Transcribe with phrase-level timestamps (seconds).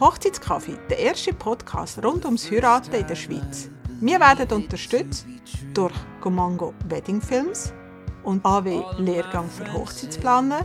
[0.00, 3.68] Hochzeitskaffee, der erste Podcast rund ums Heiraten in der Schweiz.
[4.00, 5.26] Wir werden unterstützt
[5.74, 7.74] durch Gomango Wedding Films
[8.24, 10.64] und AW Lehrgang für Hochzeitsplaner,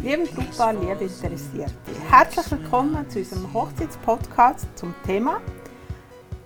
[0.00, 1.74] liebe Brautpaar, liebe Interessierte.
[2.08, 5.40] Herzlich willkommen zu unserem Hochzeitspodcast zum Thema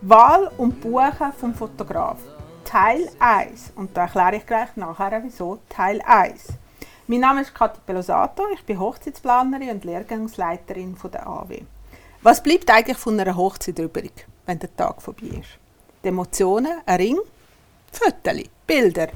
[0.00, 2.18] Wahl und Buchen vom Fotograf.
[2.64, 3.72] Teil 1.
[3.76, 6.48] Und da erkläre ich gleich nachher, wieso Teil 1.
[7.06, 11.60] Mein Name ist Kathi Pelosato, ich bin Hochzeitsplanerin und Lehrgangsleiterin von der AW.
[12.22, 15.58] Was bleibt eigentlich von einer Hochzeit übrig, wenn der Tag vorbei ist?
[16.04, 17.18] Die Emotionen, ein Ring,
[17.92, 19.08] Fotos, Bilder,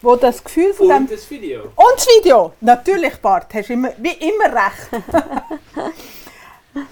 [0.00, 1.62] wo das Gefühl von dem Und das Video.
[1.64, 2.52] und das Video.
[2.60, 5.04] Natürlich, Bart, hast immer, wie immer recht.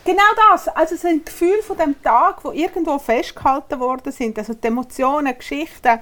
[0.05, 0.69] genau das.
[0.69, 4.39] Also es sind Gefühle von dem Tag, wo irgendwo festgehalten worden sind.
[4.39, 6.01] Also die Emotionen, Geschichten.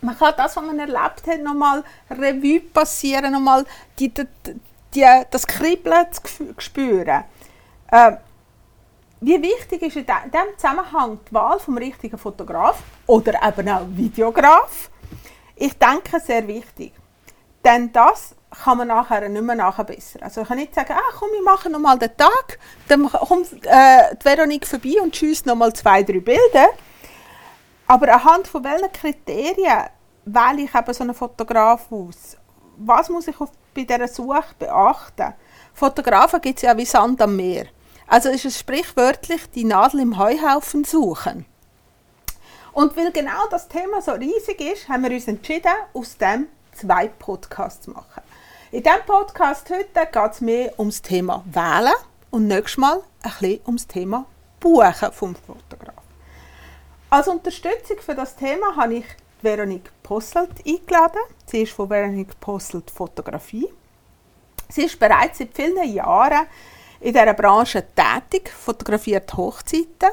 [0.00, 3.64] Man kann das, was man erlebt hat, nochmal Revue passieren, nochmal
[3.98, 4.26] die, die,
[4.94, 7.24] die, das Kribbeln zu spüren.
[7.90, 8.12] Äh,
[9.20, 14.90] wie wichtig ist in diesem Zusammenhang die Wahl vom richtigen Fotograf oder eben auch Videograf?
[15.54, 16.92] Ich denke, sehr wichtig.
[17.64, 18.34] Denn das
[18.64, 20.22] kann man nachher nicht mehr nachbessern.
[20.22, 22.58] Also ich kann nicht sagen, ah, komm, wir machen noch mal den Tag,
[22.88, 26.68] dann kommt äh, die Veronique vorbei und schießt noch mal zwei, drei Bilder.
[27.86, 29.88] Aber anhand von welchen Kriterien
[30.24, 32.36] wähle ich eben so einen Fotograf aus?
[32.76, 35.34] Was muss ich auf, bei dieser Suche beachten?
[35.74, 37.66] Fotografen gibt es ja wie Sand am Meer.
[38.06, 41.46] Also ist es sprichwörtlich die Nadel im Heuhaufen suchen.
[42.72, 47.08] Und weil genau das Thema so riesig ist, haben wir uns entschieden, aus dem zwei
[47.08, 48.22] Podcasts zu machen.
[48.72, 51.92] In diesem Podcast heute geht es mehr ums Thema Wählen
[52.30, 54.24] und nächstes Mal ein bisschen ums Thema
[54.60, 56.02] Buchen vom Fotograf.
[57.10, 59.04] Als Unterstützung für das Thema habe ich
[59.42, 61.20] Veronique Posselt eingeladen.
[61.44, 63.68] Sie ist von Veronique Posselt Fotografie.
[64.70, 66.46] Sie ist bereits seit vielen Jahren
[67.00, 70.12] in dieser Branche tätig, fotografiert Hochzeiten.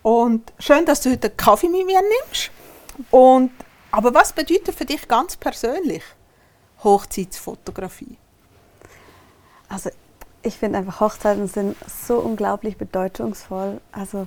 [0.00, 2.50] Und schön, dass du heute einen Kaffee mit mir nimmst.
[3.10, 3.50] Und,
[3.90, 6.02] aber was bedeutet für dich ganz persönlich
[6.84, 8.16] Hochzeitsfotografie?
[9.68, 9.90] Also
[10.42, 13.80] ich finde einfach Hochzeiten sind so unglaublich bedeutungsvoll.
[13.92, 14.26] Also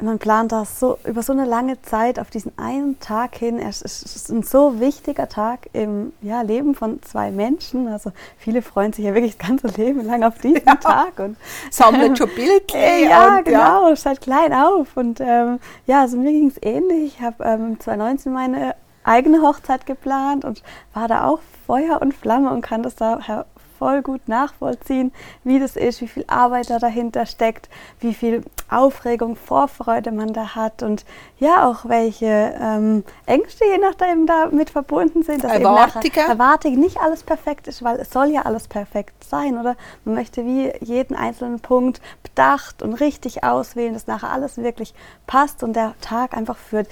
[0.00, 3.58] man plant das so über so eine lange Zeit auf diesen einen Tag hin.
[3.58, 7.88] Es ist ein so wichtiger Tag im ja, Leben von zwei Menschen.
[7.88, 10.74] Also viele freuen sich ja wirklich das ganze Leben lang auf diesen Ja.
[10.80, 11.36] Tag und
[11.70, 12.80] Sammelt schon Bildchen?
[12.80, 14.96] Äh, ja, und, genau, seit klein auf.
[14.96, 17.14] Und ähm, ja, also mir ging es ähnlich.
[17.16, 18.74] Ich habe ähm, 2019 meine
[19.08, 20.62] eigene Hochzeit geplant und
[20.94, 23.44] war da auch Feuer und Flamme und kann das da
[23.78, 25.12] voll gut nachvollziehen,
[25.44, 27.68] wie das ist, wie viel Arbeit da dahinter steckt,
[28.00, 31.04] wie viel Aufregung, Vorfreude man da hat und
[31.38, 35.44] ja auch welche ähm, Ängste je nachdem damit verbunden sind.
[35.44, 36.28] dass Erwartungen.
[36.28, 39.76] Erwartungen nicht alles perfekt ist, weil es soll ja alles perfekt sein, oder?
[40.04, 44.92] Man möchte wie jeden einzelnen Punkt bedacht und richtig auswählen, dass nachher alles wirklich
[45.26, 46.84] passt und der Tag einfach für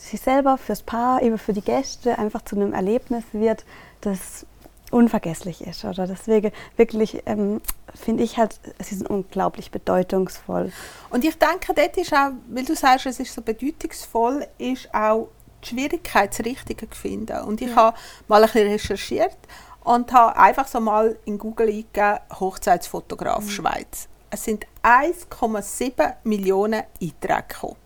[0.00, 3.64] sich selber, fürs Paar, eben für die Gäste einfach zu einem Erlebnis wird,
[4.00, 4.46] das
[4.90, 6.06] unvergesslich ist, oder?
[6.06, 7.60] Deswegen wirklich ähm,
[7.94, 10.72] finde ich halt, sie sind unglaublich bedeutungsvoll.
[11.10, 15.28] Und ich denke, dort ist auch, weil du sagst, es ist so bedeutungsvoll, ist auch
[15.62, 17.40] die Schwierigkeit, das Richtige zu finden.
[17.42, 17.96] Und ich habe
[18.26, 19.36] mal ein bisschen recherchiert
[19.84, 24.08] und habe einfach so mal in Google eingegeben, Hochzeitsfotograf Schweiz.
[24.30, 27.76] Es sind 1,7 Millionen Einträge gekommen.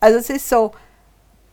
[0.00, 0.72] Also es ist so,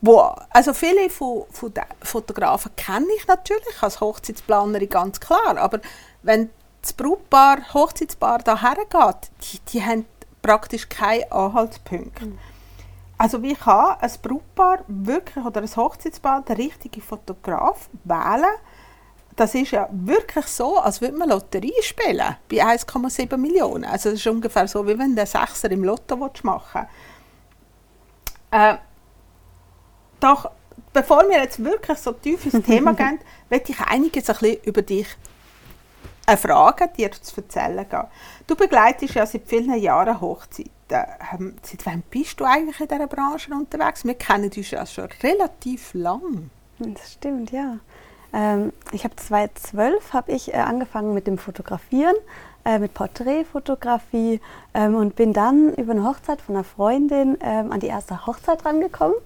[0.05, 0.19] wo,
[0.49, 5.79] also viele von, von den Fotografen kenne ich natürlich als Hochzeitsplanerin ganz klar, aber
[6.23, 6.49] wenn
[6.81, 10.05] das Brautpaar, Hochzeitspaar da hergeht, die, die haben
[10.41, 12.19] praktisch keinen Anhaltspunkt.
[13.17, 18.55] Also wie kann ein Brautpaar wirklich oder ein Hochzeitspaar den richtigen Fotograf wählen?
[19.37, 23.85] Das ist ja wirklich so, als würde man Lotterie spielen bei 1,7 Millionen.
[23.85, 26.87] Also das ist ungefähr so, wie wenn du einen Sechser im Lotto willst machen
[28.51, 28.75] äh,
[30.23, 30.49] Doch
[30.93, 34.81] bevor wir jetzt wirklich so tief ins Thema gehen, möchte ich einiges ein bisschen über
[34.81, 35.07] dich
[36.25, 38.07] erfragen, dir zu erzählen gehen.
[38.47, 40.71] Du begleitest ja seit vielen Jahren Hochzeiten.
[40.89, 44.05] Ähm, Seit wann bist du eigentlich in dieser Branche unterwegs?
[44.05, 46.49] Wir kennen uns ja schon relativ lang.
[46.79, 47.79] Das stimmt, ja.
[48.31, 52.15] Ähm, ich habe 2012 habe ich äh, angefangen mit dem Fotografieren,
[52.65, 54.39] äh, mit Porträtfotografie
[54.73, 58.65] ähm, und bin dann über eine Hochzeit von einer Freundin ähm, an die erste Hochzeit
[58.65, 59.17] rangekommen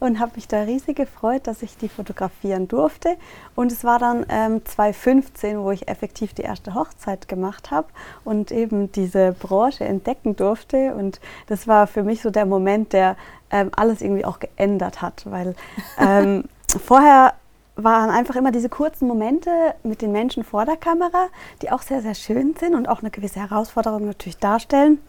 [0.00, 3.16] und habe mich da riesig gefreut, dass ich die fotografieren durfte.
[3.54, 7.88] Und es war dann ähm, 2015, wo ich effektiv die erste Hochzeit gemacht habe
[8.24, 10.94] und eben diese Branche entdecken durfte.
[10.94, 13.16] Und das war für mich so der Moment, der
[13.50, 15.54] ähm, alles irgendwie auch geändert hat, weil
[15.98, 17.34] ähm, vorher
[17.76, 19.50] waren einfach immer diese kurzen Momente
[19.82, 21.28] mit den Menschen vor der Kamera,
[21.62, 25.00] die auch sehr, sehr schön sind und auch eine gewisse Herausforderung natürlich darstellen.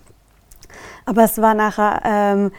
[1.05, 2.51] Aber es war nachher ähm,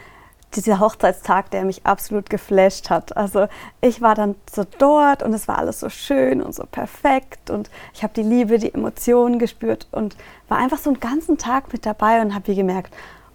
[0.55, 3.15] dieser Hochzeitstag, der mich absolut geflasht hat.
[3.17, 3.47] Also
[3.81, 7.69] ich war dann so dort und es war alles so schön und so perfekt und
[7.93, 10.15] ich habe die Liebe, die Emotionen gespürt und
[10.47, 12.93] war einfach so einen ganzen Tag mit dabei und habe gemerkt,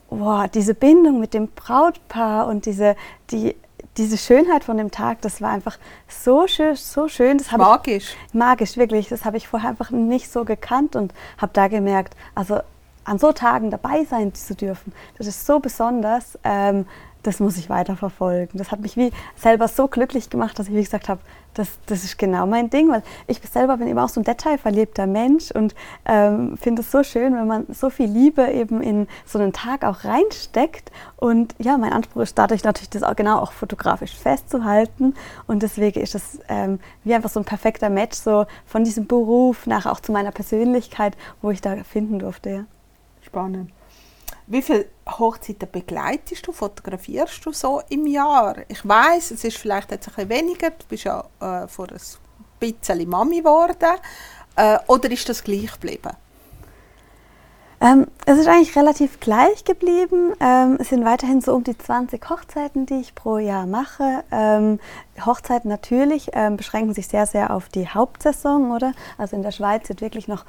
[0.08, 2.96] wow, diese Bindung mit dem Brautpaar und diese,
[3.30, 3.54] die,
[3.96, 5.78] diese Schönheit von dem Tag, das war einfach
[6.08, 7.38] so schön, so schön.
[7.38, 8.16] Das magisch.
[8.28, 9.08] Ich, magisch, wirklich.
[9.08, 12.60] Das habe ich vorher einfach nicht so gekannt und habe da gemerkt, also
[13.04, 16.38] an so Tagen dabei sein zu dürfen, das ist so besonders.
[16.44, 16.86] Ähm,
[17.22, 18.58] das muss ich weiterverfolgen.
[18.58, 21.20] Das hat mich wie selber so glücklich gemacht, dass ich wie gesagt habe,
[21.54, 25.06] das, das ist genau mein Ding, weil ich selber bin eben auch so ein detailverliebter
[25.06, 25.74] Mensch und
[26.06, 29.84] ähm, finde es so schön, wenn man so viel Liebe eben in so einen Tag
[29.84, 30.90] auch reinsteckt.
[31.16, 35.14] Und ja, mein Anspruch ist dadurch natürlich, das auch genau auch fotografisch festzuhalten.
[35.46, 39.66] Und deswegen ist es ähm, wie einfach so ein perfekter Match so von diesem Beruf
[39.66, 42.50] nach auch zu meiner Persönlichkeit, wo ich da finden durfte.
[42.50, 42.64] Ja.
[43.20, 43.70] Spannend.
[44.46, 48.56] Wie viele Hochzeiten begleitest du, fotografierst du so im Jahr?
[48.68, 52.00] Ich weiß, es ist vielleicht jetzt ein bisschen weniger, du bist ja äh, vor ein
[52.58, 53.98] bisschen Mami geworden.
[54.56, 56.10] Äh, oder ist das gleich geblieben?
[57.82, 60.34] Ähm, es ist eigentlich relativ gleich geblieben.
[60.38, 64.22] Ähm, es sind weiterhin so um die 20 Hochzeiten, die ich pro Jahr mache.
[64.30, 64.78] Ähm,
[65.24, 68.92] Hochzeiten natürlich ähm, beschränken sich sehr, sehr auf die Hauptsaison, oder?
[69.18, 70.44] Also in der Schweiz wird wirklich noch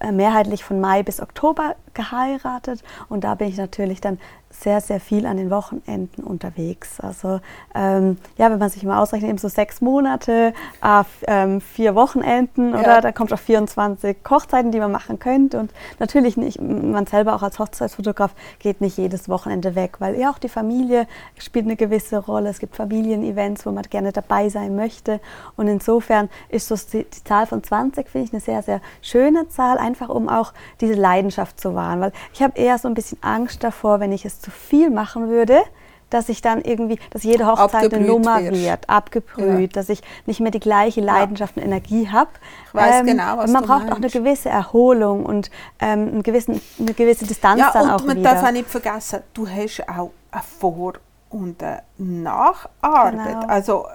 [0.00, 4.18] äh, mehrheitlich von Mai bis Oktober geheiratet und da bin ich natürlich dann
[4.50, 7.00] sehr, sehr viel an den Wochenenden unterwegs.
[7.00, 7.40] Also
[7.74, 12.72] ähm, ja, wenn man sich mal ausrechnet, eben so sechs Monate, äh, ähm, vier Wochenenden
[12.72, 12.80] ja.
[12.80, 17.34] oder da kommt auch 24 Hochzeiten, die man machen könnte und natürlich nicht, man selber
[17.34, 21.06] auch als Hochzeitsfotograf geht nicht jedes Wochenende weg, weil ja auch die Familie
[21.38, 22.48] spielt eine gewisse Rolle.
[22.48, 25.20] Es gibt Familienevents, wo man gerne dabei sein möchte
[25.56, 29.48] und insofern ist so die, die Zahl von 20, finde ich, eine sehr, sehr schöne
[29.48, 33.18] Zahl, einfach um auch diese Leidenschaft zu wahren, weil ich habe eher so ein bisschen
[33.22, 35.62] Angst davor, wenn ich es zu viel machen würde,
[36.10, 38.52] dass ich dann irgendwie, dass jede Hochzeit eine Nummer wirst.
[38.52, 39.80] wird, abgebrüht, ja.
[39.80, 41.62] dass ich nicht mehr die gleiche Leidenschaft ja.
[41.62, 42.30] und Energie habe.
[42.66, 43.92] Ich weiß ähm, genau, was Man braucht meinst.
[43.92, 45.50] auch eine gewisse Erholung und
[45.80, 48.12] ähm, einen gewissen, eine gewisse Distanz ja, dann auch wieder.
[48.12, 50.94] und man darf auch nicht vergessen, du hast auch eine Vor-
[51.30, 53.12] und eine Nacharbeit.
[53.12, 53.46] Genau.
[53.46, 53.86] Also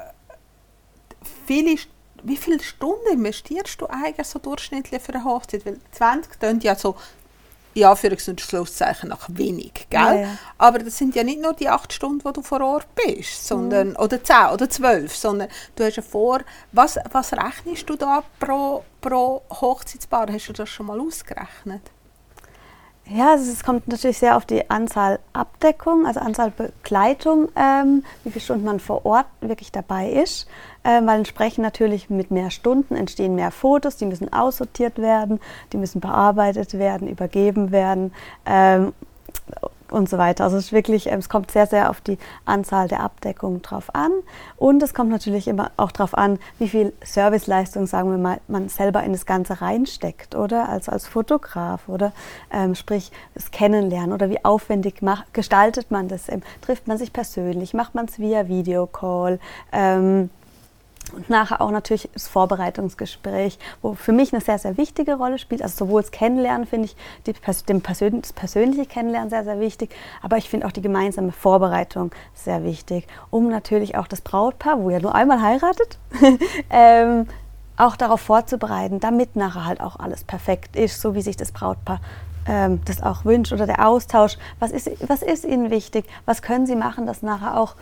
[1.46, 1.78] viele
[2.24, 5.66] wie viele Stunden investierst du eigentlich so durchschnittlich für eine Hochzeit?
[5.66, 6.96] Weil 20 klingt ja so
[7.76, 10.00] in Anführungs- und Schlusszeichen nach wenig, gell?
[10.00, 10.38] Ja, ja.
[10.58, 13.90] Aber das sind ja nicht nur die acht Stunden, wo du vor Ort bist, sondern,
[13.90, 13.96] mhm.
[13.98, 16.42] oder zehn oder zwölf, sondern du hast ja vor,
[16.72, 20.28] was, was rechnest du da pro, pro Hochzeitspaar?
[20.32, 21.82] Hast du das schon mal ausgerechnet?
[23.10, 28.32] Ja, also es kommt natürlich sehr auf die Anzahl Abdeckung, also Anzahl Begleitung, ähm, wie
[28.32, 30.48] viele Stunden man vor Ort wirklich dabei ist.
[30.86, 35.42] Ähm, weil entsprechend natürlich mit mehr Stunden entstehen mehr Fotos, die müssen aussortiert werden,
[35.74, 38.14] die müssen bearbeitet werden, übergeben werden.
[38.46, 38.94] Ähm,
[39.94, 40.44] und so weiter.
[40.44, 43.94] Also es ist wirklich, ähm, es kommt sehr, sehr auf die Anzahl der Abdeckungen drauf
[43.94, 44.12] an.
[44.58, 48.70] Und es kommt natürlich immer auch darauf an, wie viel Serviceleistung, sagen wir mal, man
[48.70, 50.70] selber in das Ganze reinsteckt, oder?
[50.70, 52.12] Also als Fotograf, oder?
[52.52, 56.30] Ähm, sprich, das Kennenlernen oder wie aufwendig macht, gestaltet man das?
[56.30, 57.74] Ähm, trifft man sich persönlich?
[57.74, 59.40] Macht man es via Videocall?
[59.72, 60.30] Ähm,
[61.14, 65.62] und nachher auch natürlich das Vorbereitungsgespräch, wo für mich eine sehr, sehr wichtige Rolle spielt.
[65.62, 66.96] Also sowohl das Kennenlernen finde ich,
[67.26, 67.34] die,
[67.68, 72.12] dem Persön das persönliche Kennenlernen sehr, sehr wichtig, aber ich finde auch die gemeinsame Vorbereitung
[72.34, 75.98] sehr wichtig, um natürlich auch das Brautpaar, wo ja nur einmal heiratet,
[76.70, 77.28] ähm,
[77.78, 82.00] auch darauf vorzubereiten, damit nachher halt auch alles perfekt ist, so wie sich das Brautpaar
[82.48, 84.38] ähm, das auch wünscht oder der Austausch.
[84.60, 86.06] Was ist, was ist Ihnen wichtig?
[86.26, 87.76] Was können Sie machen, dass nachher auch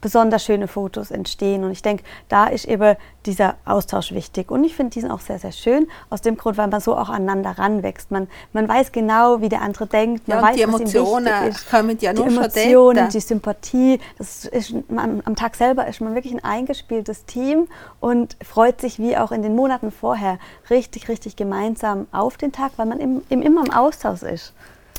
[0.00, 1.64] besonders schöne Fotos entstehen.
[1.64, 4.50] Und ich denke, da ist eben dieser Austausch wichtig.
[4.50, 7.08] Und ich finde diesen auch sehr, sehr schön, aus dem Grund, weil man so auch
[7.08, 8.10] aneinander ranwächst.
[8.10, 10.28] Man, man weiß genau, wie der andere denkt.
[10.28, 11.70] Man ja, weiß, die Emotionen ist.
[11.70, 14.00] kommen ja nur Die Emotionen, die Sympathie.
[14.18, 17.68] Das ist, man, am Tag selber ist man wirklich ein eingespieltes Team
[18.00, 20.38] und freut sich, wie auch in den Monaten vorher,
[20.70, 24.52] richtig, richtig gemeinsam auf den Tag, weil man im, im, immer im Austausch ist.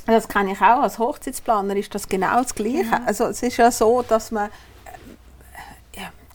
[0.05, 0.81] Das kann ich auch.
[0.81, 2.89] Als Hochzeitsplaner ist das genau das Gleiche.
[2.91, 3.01] Ja.
[3.05, 4.49] Also es ist ja so, dass man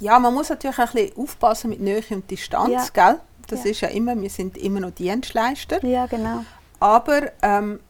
[0.00, 3.10] ja, man muss natürlich ein bisschen aufpassen mit Nähe und Distanz, ja.
[3.10, 3.20] gell?
[3.48, 3.70] Das ja.
[3.70, 5.84] ist ja immer, wir sind immer noch Dienstleister.
[5.84, 6.44] Ja, genau.
[6.80, 7.80] Aber ähm,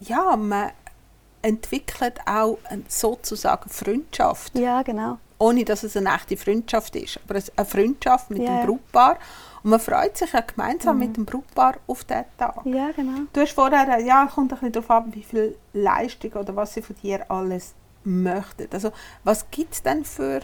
[0.00, 0.72] ja, man
[1.42, 4.58] entwickelt auch eine, sozusagen Freundschaft.
[4.58, 5.18] Ja, genau.
[5.38, 7.18] Ohne, dass es eine echte Freundschaft ist.
[7.24, 8.58] Aber eine Freundschaft mit ja.
[8.58, 9.18] dem Brautpaar.
[9.62, 11.06] Und man freut sich ja gemeinsam mhm.
[11.06, 12.60] mit dem Brautpaar auf diesen Tag.
[12.64, 13.22] Ja, genau.
[13.32, 16.82] Du hast vorher, ja, kommt ein bisschen darauf ab, wie viel Leistung oder was sie
[16.82, 18.68] von dir alles möchten.
[18.70, 18.92] Also
[19.24, 20.40] was gibt es denn für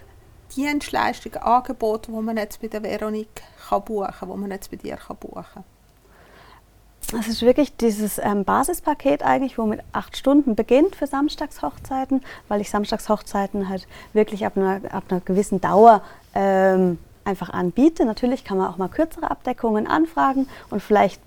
[0.56, 4.76] Dienstleistungen, Angebote, die man jetzt bei der Veronique kann buchen kann, die man jetzt bei
[4.76, 5.64] dir kann buchen kann?
[7.18, 12.60] Es ist wirklich dieses ähm, Basispaket eigentlich, wo mit acht Stunden beginnt für Samstagshochzeiten, weil
[12.60, 16.02] ich Samstagshochzeiten halt wirklich ab einer, ab einer gewissen Dauer
[16.34, 18.04] ähm, einfach anbiete.
[18.04, 21.20] Natürlich kann man auch mal kürzere Abdeckungen anfragen und vielleicht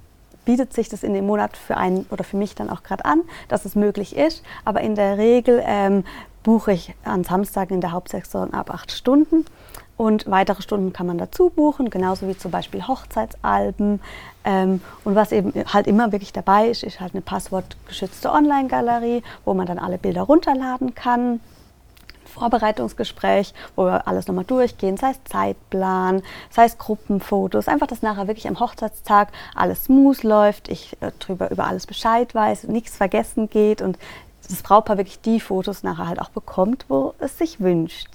[0.43, 3.21] bietet sich das in dem Monat für einen oder für mich dann auch gerade an,
[3.50, 4.43] dass es möglich ist.
[4.65, 6.03] Aber in der Regel ähm,
[6.43, 9.46] buche ich an Samstagen in der Hauptsektion ab acht Stunden.
[9.98, 14.00] Und weitere Stunden kann man dazu buchen, genauso wie zum Beispiel Hochzeitsalben.
[14.46, 19.53] Ähm, und was eben halt immer wirklich dabei ist, ist halt eine passwortgeschützte Online-Galerie, wo
[19.53, 21.41] man dann alle Bilder runterladen kann.
[22.29, 28.27] Vorbereitungsgespräch, wo wir alles nochmal durchgehen, sei es Zeitplan, sei es Gruppenfotos, einfach, dass nachher
[28.27, 33.50] wirklich am Hochzeitstag alles smooth läuft, ich äh, drüber über alles Bescheid weiß, nichts vergessen
[33.50, 33.98] geht und
[34.50, 38.08] das Brautpaar wirklich die Fotos nachher halt auch bekommt, wo es sich wünscht.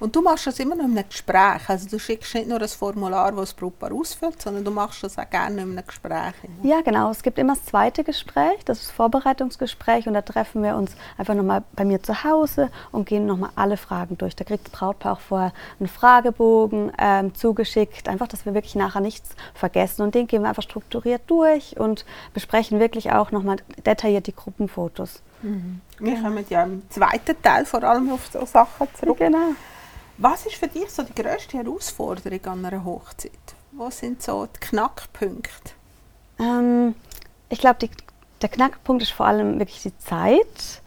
[0.00, 1.68] Und du machst das immer noch in einem Gespräch.
[1.68, 5.18] Also du schickst nicht nur das Formular, das das Brautpaar ausfüllt, sondern du machst das
[5.18, 6.34] auch gerne in einem Gespräch.
[6.62, 7.10] Ja, genau.
[7.10, 10.96] Es gibt immer das zweite Gespräch, das ist das Vorbereitungsgespräch und da treffen wir uns
[11.18, 14.34] einfach nochmal bei mir zu Hause und gehen nochmal alle Fragen durch.
[14.36, 19.00] Da kriegt das Brautpaar auch vorher einen Fragebogen ähm, zugeschickt, einfach, dass wir wirklich nachher
[19.00, 24.26] nichts vergessen und den gehen wir einfach strukturiert durch und besprechen wirklich auch nochmal detailliert
[24.26, 25.22] die Gruppenfotos.
[25.44, 25.80] Mhm.
[25.98, 29.18] Wir kommen ja im zweiten Teil vor allem auf so Sachen zurück.
[29.18, 29.52] Genau.
[30.16, 33.32] Was ist für dich so die grösste Herausforderung an einer Hochzeit?
[33.72, 35.72] Was sind so die Knackpunkte?
[36.38, 36.94] Ähm,
[37.48, 37.88] ich glaube,
[38.40, 40.82] der Knackpunkt ist vor allem wirklich die Zeit,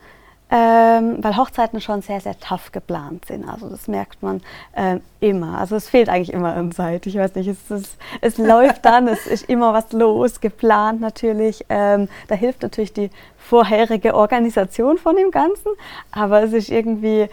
[0.49, 3.47] ähm, weil Hochzeiten schon sehr, sehr tough geplant sind.
[3.47, 4.41] Also das merkt man
[4.75, 5.57] ähm, immer.
[5.57, 7.05] Also es fehlt eigentlich immer an Zeit.
[7.05, 11.65] Ich weiß nicht, es, es, es läuft dann, es ist immer was los, geplant natürlich.
[11.69, 15.71] Ähm, da hilft natürlich die vorherige Organisation von dem Ganzen,
[16.11, 17.27] aber es ist irgendwie,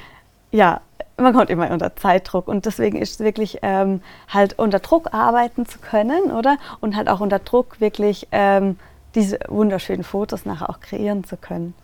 [0.50, 0.80] ja,
[1.16, 5.66] man kommt immer unter Zeitdruck und deswegen ist es wirklich ähm, halt unter Druck arbeiten
[5.66, 6.56] zu können, oder?
[6.80, 8.78] Und halt auch unter Druck wirklich ähm,
[9.14, 11.74] diese wunderschönen Fotos nachher auch kreieren zu können.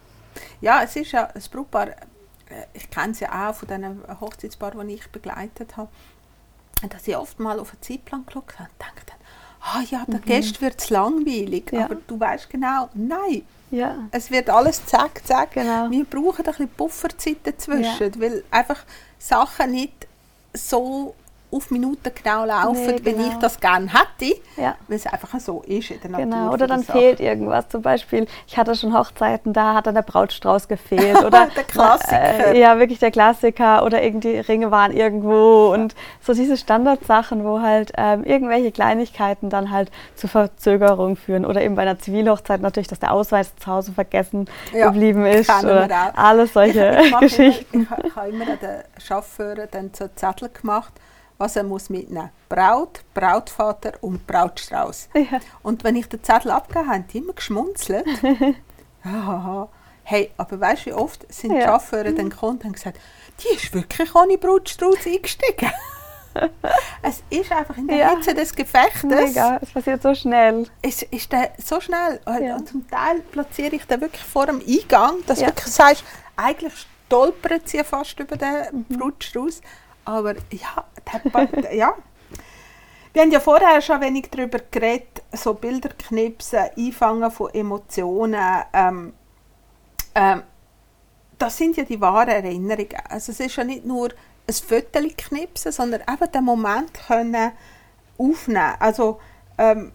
[0.61, 1.95] Ja, es ist ja das Brautpaar, äh,
[2.75, 5.89] ich kenne es ja auch von diesen Hochzeitspaaren, die ich begleitet habe,
[6.89, 9.21] dass sie oft mal auf den Zeitplan geschaut haben und denken,
[9.61, 10.25] ah ja, der mhm.
[10.25, 11.85] Gäste wird es langweilig, ja.
[11.85, 14.09] aber du weißt genau, nein, ja.
[14.11, 15.53] Es wird alles zack, zack.
[15.53, 15.91] Genau.
[15.91, 18.21] Wir brauchen ein bisschen Pufferzeit dazwischen, ja.
[18.21, 18.85] weil einfach
[19.19, 20.09] Sachen nicht
[20.53, 21.15] so
[21.53, 23.19] auf Minuten genau laufen, nee, genau.
[23.19, 24.77] wenn ich das gerne hätte, ja.
[24.87, 26.25] weil es einfach so ist in der Natur.
[26.25, 27.69] Genau, oder dann fehlt irgendwas.
[27.69, 31.19] Zum Beispiel, ich hatte schon Hochzeiten, da hat dann der Brautstrauß gefehlt.
[31.25, 32.55] Oder der Klassiker.
[32.55, 33.85] Äh, ja, wirklich der Klassiker.
[33.85, 35.73] Oder irgendwie Ringe waren irgendwo.
[35.73, 41.45] Und so diese Standardsachen, wo halt ähm, irgendwelche Kleinigkeiten dann halt zu Verzögerung führen.
[41.45, 45.51] Oder eben bei einer Zivilhochzeit natürlich, dass der Ausweis zu Hause vergessen ja, geblieben ist.
[45.63, 47.87] Oder alles solche ich, ich Geschichten.
[47.91, 50.93] Immer, ich, ich habe immer den Chauffeur dann so Zettel gemacht
[51.41, 52.57] was er muss mitnehmen muss.
[52.57, 55.09] Braut, Brautvater und Brautstrauß.
[55.15, 55.41] Ja.
[55.63, 58.07] Und wenn ich den Zettel abgegeben habe, haben die immer geschmunzelt.
[60.05, 61.69] hey, aber weißt du, wie oft sind die ja.
[61.69, 63.01] Chauffeure dann gekommen und haben gesagt,
[63.43, 65.73] die ist wirklich ohne Brautstrauß eingestiegen.
[67.03, 68.11] es ist einfach in der ja.
[68.11, 69.05] Hitze des Gefechtes.
[69.05, 70.67] Mega, es passiert so schnell.
[70.83, 72.21] Es ist der so schnell.
[72.27, 72.57] Ja.
[72.57, 75.47] Und zum Teil platziere ich den wirklich vor dem Eingang, dass ja.
[75.47, 76.05] du wirklich sagst,
[76.37, 76.75] eigentlich
[77.07, 78.99] stolpert sie fast über den mhm.
[78.99, 79.63] Brutstrauß.
[80.11, 80.85] Aber ja,
[81.73, 81.95] ja.
[83.13, 88.63] Wir haben ja vorher schon wenig darüber geredet, so Bilderknipsen, Einfangen von Emotionen.
[88.73, 89.13] Ähm,
[90.15, 90.43] ähm,
[91.39, 93.01] das sind ja die wahren Erinnerungen.
[93.09, 94.11] Also es ist ja nicht nur
[94.49, 97.53] ein Foto knipsen, sondern eben den Moment können
[98.19, 98.75] aufnehmen.
[98.81, 99.21] Also
[99.59, 99.93] ähm,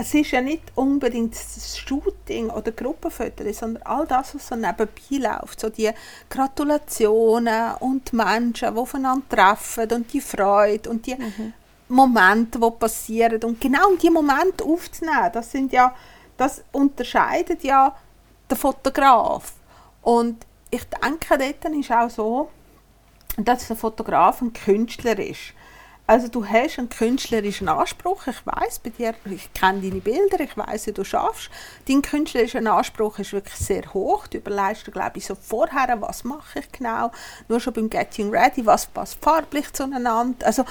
[0.00, 4.86] es ist ja nicht unbedingt das Shooting oder Gruppenfotos, sondern all das, was so nebenbei
[5.10, 5.58] läuft.
[5.58, 5.90] So die
[6.30, 11.52] Gratulationen und die Menschen, die aufeinander treffen und die Freude und die mhm.
[11.88, 13.42] Momente, die passieren.
[13.42, 15.92] Und genau diese Momente aufzunehmen, das, sind ja,
[16.36, 17.92] das unterscheidet ja
[18.48, 19.54] der Fotograf.
[20.02, 22.50] Und ich denke, dort ist auch so,
[23.36, 25.54] dass der Fotograf ein Künstler ist.
[26.08, 28.26] Also du hast einen künstlerischen Anspruch.
[28.28, 31.50] Ich weiß bei dir, ich kenne deine Bilder, ich weiß, wie du schaffst.
[31.86, 34.26] Dein künstlerischer Anspruch ist wirklich sehr hoch.
[34.26, 37.12] Du überlegst dir, glaube ich, so vorher, was mache ich genau.
[37.48, 40.34] Nur schon beim Getting Ready, was passt farblich zueinander.
[40.46, 40.64] Also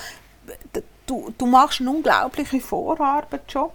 [1.05, 3.69] du, du machst eine unglaubliche Vorarbeit schon.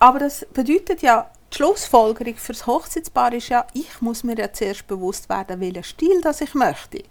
[0.00, 4.52] Aber das bedeutet ja die Schlussfolgerung für das Hochzeitspaar ist ja, ich muss mir ja
[4.52, 7.02] zuerst bewusst werden, welchen Stil das ich möchte.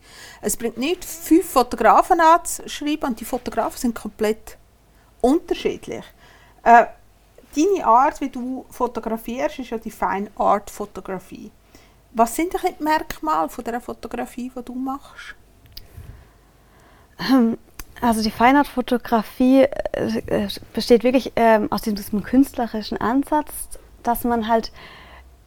[0.42, 4.58] Es bringt nicht, fünf Fotografen anzuschreiben und die Fotografen sind komplett
[5.22, 6.06] unterschiedlich.
[6.64, 6.86] Äh,
[7.56, 11.52] deine Art, wie du fotografierst, ist ja die Fine Art Fotografie.
[12.12, 15.36] Was sind die Merkmale von der Fotografie, die du machst?
[18.02, 23.52] Also die Feinart-Fotografie äh, äh, besteht wirklich ähm, aus diesem künstlerischen Ansatz,
[24.08, 24.72] dass man halt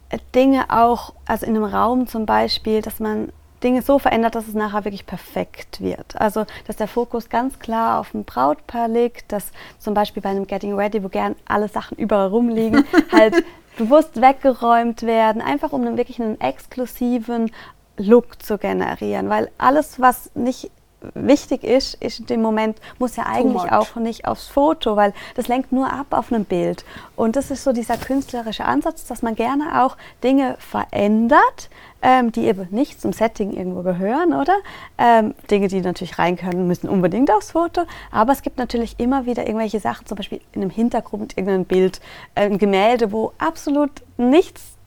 [0.09, 3.31] äh, Dinge auch, also in einem Raum zum Beispiel, dass man
[3.63, 6.19] Dinge so verändert, dass es nachher wirklich perfekt wird.
[6.19, 10.47] Also, dass der Fokus ganz klar auf dem Brautpaar liegt, dass zum Beispiel bei einem
[10.47, 13.43] Getting Ready, wo gern alle Sachen überall rumliegen, halt
[13.77, 17.51] bewusst weggeräumt werden, einfach um einen, wirklich einen exklusiven
[17.97, 20.71] Look zu generieren, weil alles, was nicht
[21.13, 25.47] wichtig ist, ist in dem Moment, muss ja eigentlich auch nicht aufs Foto, weil das
[25.47, 26.83] lenkt nur ab auf einem Bild.
[27.15, 31.69] Und das ist so dieser künstlerische Ansatz, dass man gerne auch Dinge verändert,
[32.01, 34.55] ähm, die eben nicht zum Setting irgendwo gehören, oder?
[34.97, 37.81] Ähm, Dinge, die natürlich rein können, müssen unbedingt aufs Foto.
[38.11, 41.99] Aber es gibt natürlich immer wieder irgendwelche Sachen, zum Beispiel in einem Hintergrund irgendein Bild,
[42.35, 44.78] ein Gemälde, wo absolut nichts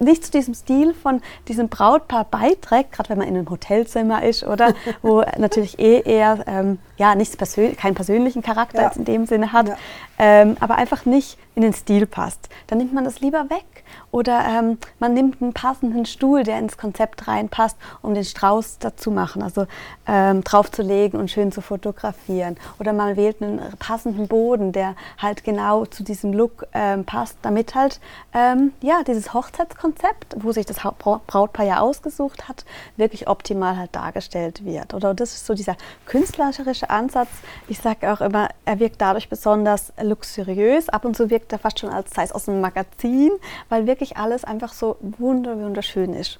[0.00, 4.44] nicht zu diesem Stil von diesem Brautpaar beiträgt, gerade wenn man in einem Hotelzimmer ist
[4.44, 8.92] oder wo natürlich eh eher ähm, ja, nichts persön keinen persönlichen Charakter ja.
[8.94, 9.76] in dem Sinne hat, ja.
[10.18, 12.48] Ähm, aber einfach nicht in den Stil passt.
[12.66, 16.76] Dann nimmt man das lieber weg oder ähm, man nimmt einen passenden Stuhl, der ins
[16.76, 19.66] Konzept reinpasst, um den Strauß dazu machen, also
[20.06, 22.56] ähm, draufzulegen und schön zu fotografieren.
[22.78, 27.74] Oder man wählt einen passenden Boden, der halt genau zu diesem Look ähm, passt, damit
[27.74, 28.00] halt
[28.32, 32.64] ähm, ja, dieses Hochzeitskonzept, wo sich das Brautpaar ja ausgesucht hat,
[32.96, 34.94] wirklich optimal halt dargestellt wird.
[34.94, 37.28] Oder das ist so dieser künstlerische Ansatz.
[37.68, 40.88] Ich sage auch immer, er wirkt dadurch besonders luxuriös.
[40.88, 43.30] Ab und zu wirkt er fast schon als sei es aus einem Magazin,
[43.68, 46.38] weil wirklich alles einfach so wunderschön ist.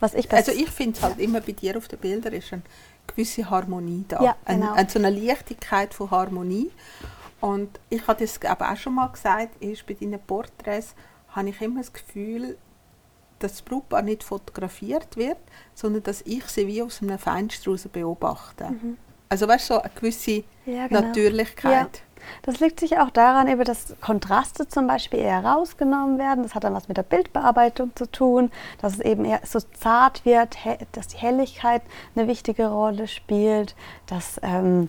[0.00, 2.62] Was ich also ich finde halt immer bei dir auf den Bildern ist eine
[3.06, 4.22] gewisse Harmonie da.
[4.22, 4.66] Ja, genau.
[4.66, 6.70] eine, eine, so eine Leichtigkeit von Harmonie.
[7.40, 10.94] Und ich habe das aber auch schon mal gesagt, ist bei deinen Porträts
[11.28, 12.56] habe ich immer das Gefühl,
[13.38, 15.36] dass das Brautpaar nicht fotografiert wird,
[15.74, 18.70] sondern dass ich sie wie aus einem Fenster beobachte.
[18.70, 18.96] Mhm.
[19.28, 21.02] Also weißt du, so eine gewisse ja, genau.
[21.02, 21.96] Natürlichkeit.
[21.96, 22.05] Ja.
[22.42, 26.42] Das liegt sich auch daran, dass Kontraste zum Beispiel eher rausgenommen werden.
[26.42, 28.50] Das hat dann was mit der Bildbearbeitung zu tun,
[28.80, 30.56] dass es eben eher so zart wird,
[30.92, 31.82] dass die Helligkeit
[32.14, 33.74] eine wichtige Rolle spielt,
[34.06, 34.88] dass ähm,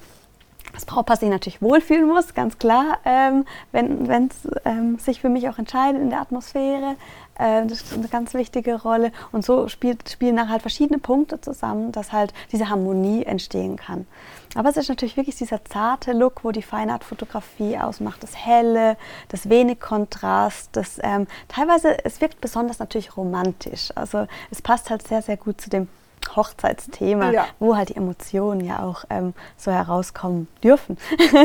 [0.74, 5.50] das Brautpaar sich natürlich wohlfühlen muss, ganz klar, ähm, wenn es ähm, sich für mich
[5.50, 6.96] auch entscheidet in der Atmosphäre.
[7.38, 9.12] Äh, das ist eine ganz wichtige Rolle.
[9.32, 14.08] Und so spielt, spielen nachher halt verschiedene Punkte zusammen, dass halt diese Harmonie entstehen kann.
[14.56, 18.23] Aber es ist natürlich wirklich dieser zarte Look, wo die Feinart-Fotografie ausmacht.
[18.23, 18.97] Das Helle,
[19.30, 23.89] das wenig Kontrast, das ähm, teilweise, es wirkt besonders natürlich romantisch.
[23.95, 25.88] Also es passt halt sehr, sehr gut zu dem
[26.36, 27.45] Hochzeitsthema, ja.
[27.60, 30.97] wo halt die Emotionen ja auch ähm, so herauskommen dürfen.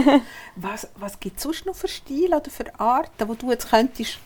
[0.57, 4.18] was was gibt es sonst noch für Stile oder für Arten, wo du jetzt könntest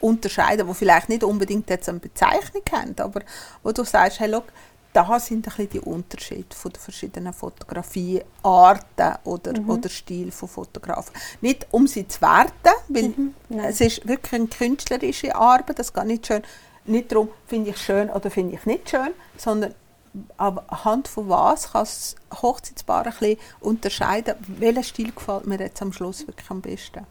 [0.00, 3.22] unterscheiden, wo vielleicht nicht unbedingt jetzt eine Bezeichnung haben, aber
[3.62, 4.44] wo du sagst, hey, look,
[4.92, 9.68] da sind ein bisschen die Unterschiede von den verschiedenen Fotografiearten oder, mhm.
[9.68, 11.12] oder Stil von Fotografen.
[11.42, 12.52] Nicht um sie zu werten,
[12.88, 13.34] weil mhm.
[13.50, 16.42] es ist wirklich eine künstlerische Arbeit, das geht nicht schön
[16.88, 19.74] nicht darum, finde ich schön oder finde ich nicht schön, sondern
[20.38, 25.92] anhand von was kann das Hochzeitspaar ein bisschen unterscheiden, welcher Stil gefällt mir jetzt am
[25.92, 27.06] Schluss wirklich am besten.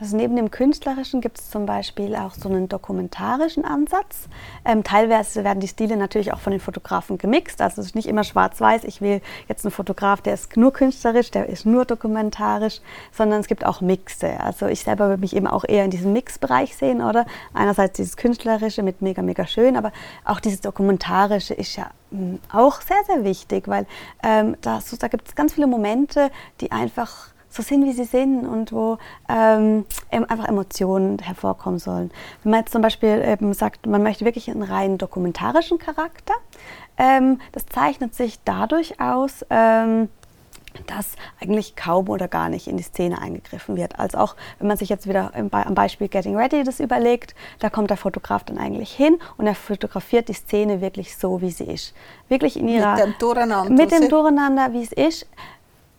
[0.00, 4.28] Also neben dem künstlerischen gibt es zum Beispiel auch so einen dokumentarischen Ansatz.
[4.64, 7.60] Ähm, teilweise werden die Stile natürlich auch von den Fotografen gemixt.
[7.60, 8.84] Also es ist nicht immer schwarz-weiß.
[8.84, 12.80] Ich will jetzt einen Fotograf, der ist nur künstlerisch, der ist nur dokumentarisch,
[13.12, 14.40] sondern es gibt auch Mixe.
[14.40, 17.26] Also ich selber würde mich eben auch eher in diesem Mixbereich sehen, oder?
[17.54, 19.92] Einerseits dieses künstlerische mit mega, mega schön, aber
[20.24, 23.86] auch dieses dokumentarische ist ja hm, auch sehr, sehr wichtig, weil
[24.22, 28.46] ähm, das, da gibt es ganz viele Momente, die einfach so sind, wie sie sind
[28.46, 32.10] und wo ähm, einfach Emotionen hervorkommen sollen.
[32.42, 36.34] Wenn man jetzt zum Beispiel eben sagt, man möchte wirklich einen rein dokumentarischen Charakter,
[36.96, 40.08] ähm, das zeichnet sich dadurch aus, ähm,
[40.86, 43.98] dass eigentlich kaum oder gar nicht in die Szene eingegriffen wird.
[43.98, 47.90] Also auch wenn man sich jetzt wieder am Beispiel Getting Ready das überlegt, da kommt
[47.90, 51.94] der Fotograf dann eigentlich hin und er fotografiert die Szene wirklich so, wie sie ist.
[52.28, 52.94] Wirklich in ihrer...
[52.94, 53.72] Mit dem Durcheinander.
[53.72, 55.26] Mit dem Durcheinander, wie es ist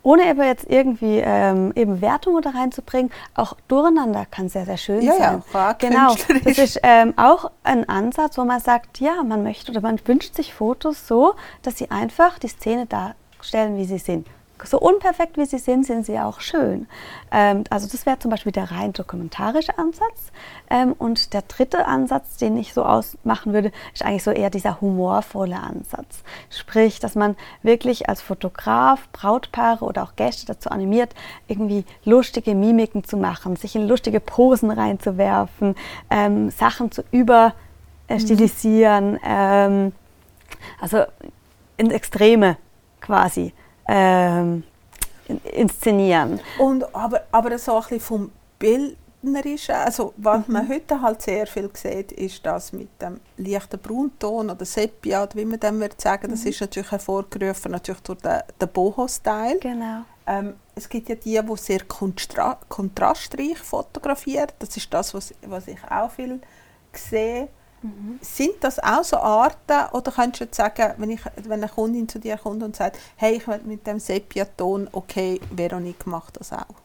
[0.04, 5.02] ohne aber jetzt irgendwie ähm, eben Wertungen da reinzubringen, auch durcheinander kann sehr, sehr schön
[5.02, 5.44] ja, sein.
[5.54, 6.16] Ja, genau.
[6.44, 10.36] Das ist ähm, auch ein Ansatz, wo man sagt, ja, man möchte oder man wünscht
[10.36, 14.28] sich Fotos so, dass sie einfach die Szene darstellen, wie sie sind
[14.66, 16.88] so unperfekt wie sie sind, sind sie auch schön.
[17.32, 20.32] Ähm, also das wäre zum Beispiel der rein dokumentarische Ansatz.
[20.70, 24.82] Ähm, und der dritte Ansatz, den ich so ausmachen würde, ist eigentlich so eher dieser
[24.82, 26.24] humorvolle Ansatz.
[26.50, 31.14] Sprich, dass man wirklich als Fotograf Brautpaare oder auch Gäste dazu animiert,
[31.48, 35.76] irgendwie lustige Mimiken zu machen, sich in lustige Posen reinzuwerfen,
[36.10, 37.54] ähm, Sachen zu über
[38.08, 39.94] äh, stilisieren, ähm,
[40.80, 41.04] also
[41.78, 42.58] ins Extreme
[43.00, 43.54] quasi
[43.88, 44.64] ähm,
[45.52, 46.40] inszenieren.
[46.58, 50.54] Und, aber, aber so ein bisschen vom Bildnerischen, also was mhm.
[50.54, 55.46] man heute halt sehr viel sieht, ist das mit dem leichten Braunton oder Sepia, wie
[55.46, 56.50] man dem würde sagen, das mhm.
[56.50, 59.60] ist natürlich hervorgerufen natürlich durch den, den Boho-Style.
[59.60, 60.02] Genau.
[60.28, 61.82] Ähm, es gibt ja die, die sehr
[62.70, 64.48] kontrastreich fotografieren.
[64.60, 66.40] Das ist das, was, was ich auch viel
[66.94, 67.50] sehe.
[68.22, 72.08] Sind das auch so Arten, oder könntest du jetzt sagen, wenn, ich, wenn eine Kundin
[72.08, 76.54] zu dir kommt und sagt, hey, ich will mit dem Sepia-Ton, okay, Veronique macht das
[76.54, 76.76] auch?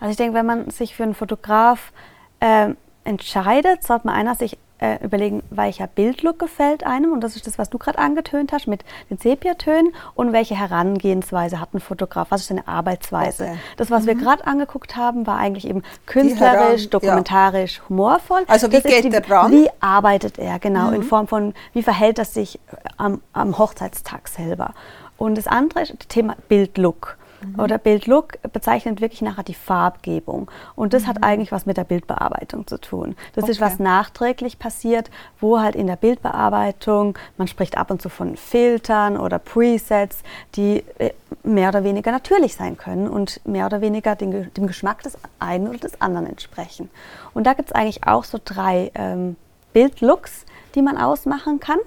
[0.00, 1.92] Also ich denke, wenn man sich für einen Fotograf
[2.40, 7.12] äh, entscheidet, sollte man einer sich äh, überlegen, welcher Bildlook gefällt einem.
[7.12, 9.92] Und das ist das, was du gerade angetönt hast mit den Sepiatönen.
[10.14, 12.30] Und welche Herangehensweise hat ein Fotograf?
[12.30, 13.44] Was ist seine Arbeitsweise?
[13.44, 13.58] Okay.
[13.76, 14.06] Das, was mhm.
[14.08, 17.88] wir gerade angeguckt haben, war eigentlich eben künstlerisch, dokumentarisch, ja.
[17.88, 18.42] humorvoll.
[18.48, 19.52] Also wie das geht die, er ran?
[19.52, 20.94] Wie arbeitet er, genau, mhm.
[20.94, 22.58] in Form von, wie verhält er sich
[22.96, 24.74] am, am Hochzeitstag selber?
[25.16, 27.60] Und das andere ist das Thema Bildlook mhm.
[27.60, 30.50] oder Bildlook bezeichnet wirklich nachher die Farbgebung.
[30.74, 31.06] Und das mhm.
[31.08, 33.16] hat eigentlich was mit der Bildbearbeitung zu tun.
[33.34, 33.52] Das okay.
[33.52, 38.36] ist was nachträglich passiert, wo halt in der Bildbearbeitung, man spricht ab und zu von
[38.36, 40.22] Filtern oder Presets,
[40.56, 41.10] die äh,
[41.42, 45.68] mehr oder weniger natürlich sein können und mehr oder weniger den, dem Geschmack des einen
[45.68, 46.90] oder des anderen entsprechen.
[47.34, 49.36] Und da gibt es eigentlich auch so drei ähm,
[49.72, 51.78] Bildlooks, die man ausmachen kann.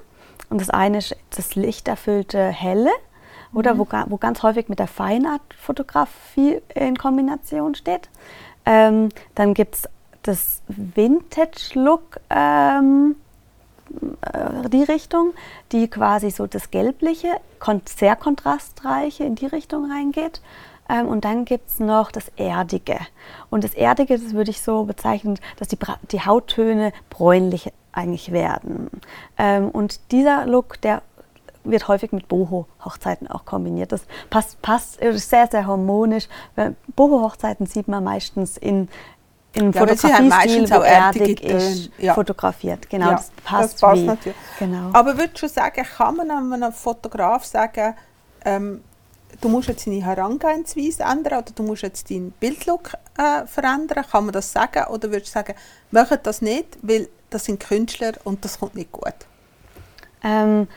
[0.49, 2.91] Und das eine ist das lichterfüllte Helle,
[3.53, 3.79] oder mhm.
[3.79, 8.09] wo, wo ganz häufig mit der Feinart-Fotografie in Kombination steht.
[8.65, 9.89] Ähm, dann gibt es
[10.23, 13.15] das Vintage-Look, ähm,
[14.21, 15.33] äh, die Richtung,
[15.71, 20.41] die quasi so das Gelbliche, kon sehr kontrastreiche in die Richtung reingeht.
[20.89, 22.97] Ähm, und dann gibt es noch das Erdige.
[23.49, 25.77] Und das Erdige, das würde ich so bezeichnen, dass die,
[26.11, 28.89] die Hauttöne bräunlich eigentlich werden.
[29.37, 31.01] Ähm, und dieser Look, der
[31.69, 33.91] wird häufig mit Boho-Hochzeiten auch kombiniert.
[33.91, 36.27] Das passt, passt sehr, sehr harmonisch.
[36.95, 38.89] Boho-Hochzeiten sieht man meistens in,
[39.53, 42.13] in ja, Fotografiestil, wo erdig ist, ja.
[42.13, 42.89] fotografiert.
[42.89, 44.37] Genau, ja, das passt, das passt natürlich.
[44.59, 44.89] Genau.
[44.93, 47.95] Aber würdest du sagen, kann man einem Fotograf sagen,
[48.45, 48.83] ähm,
[49.41, 54.05] du musst jetzt deine Herangehensweise ändern oder du musst jetzt deinen Bildlook äh, verändern?
[54.09, 54.85] Kann man das sagen?
[54.89, 55.55] Oder würdest du sagen,
[55.91, 59.13] macht das nicht, weil das sind Künstler und das kommt nicht gut?
[60.23, 60.67] Ähm,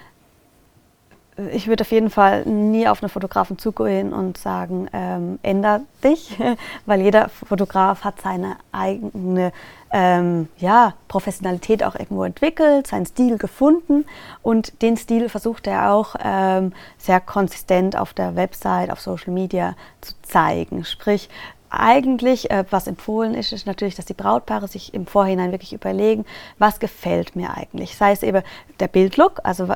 [1.52, 6.38] ich würde auf jeden Fall nie auf einen Fotografen zugehen und sagen, ähm, änder dich,
[6.86, 9.52] weil jeder Fotograf hat seine eigene
[9.92, 14.04] ähm, ja, Professionalität auch irgendwo entwickelt, seinen Stil gefunden
[14.42, 19.74] und den Stil versucht er auch ähm, sehr konsistent auf der Website, auf Social Media
[20.00, 20.84] zu zeigen.
[20.84, 21.28] Sprich,
[21.70, 26.24] eigentlich, äh, was empfohlen ist, ist natürlich, dass die Brautpaare sich im Vorhinein wirklich überlegen,
[26.58, 27.96] was gefällt mir eigentlich.
[27.96, 28.42] Sei es eben
[28.80, 29.68] der Bildlook, also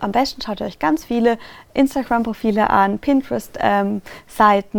[0.00, 1.38] am besten schaut ihr euch ganz viele
[1.74, 4.02] Instagram-Profile an, Pinterest-Seiten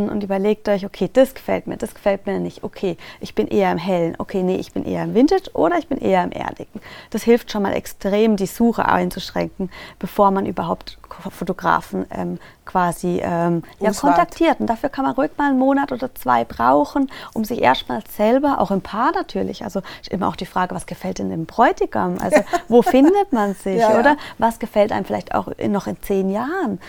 [0.04, 2.64] ähm, und überlegt euch, okay, das gefällt mir, das gefällt mir nicht.
[2.64, 4.16] Okay, ich bin eher im Hellen.
[4.18, 6.82] Okay, nee, ich bin eher im Vintage oder ich bin eher im Erdigen.
[7.10, 10.98] Das hilft schon mal extrem, die Suche einzuschränken, bevor man überhaupt
[11.32, 14.60] Fotografen ähm, quasi ähm, ja, kontaktiert.
[14.60, 18.60] Und dafür kann man ruhig mal einen Monat oder zwei brauchen, um sich erstmal selber,
[18.60, 22.18] auch im Paar natürlich, also immer auch die Frage, was gefällt denn dem Bräutigam?
[22.20, 24.18] Also wo findet man sich, ja, oder?
[24.38, 26.80] Was gefällt einem vielleicht auch in, noch in zehn Jahren?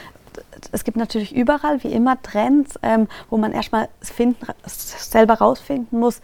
[0.73, 6.21] es gibt natürlich überall, wie immer, Trends, ähm, wo man erstmal finden, selber rausfinden muss,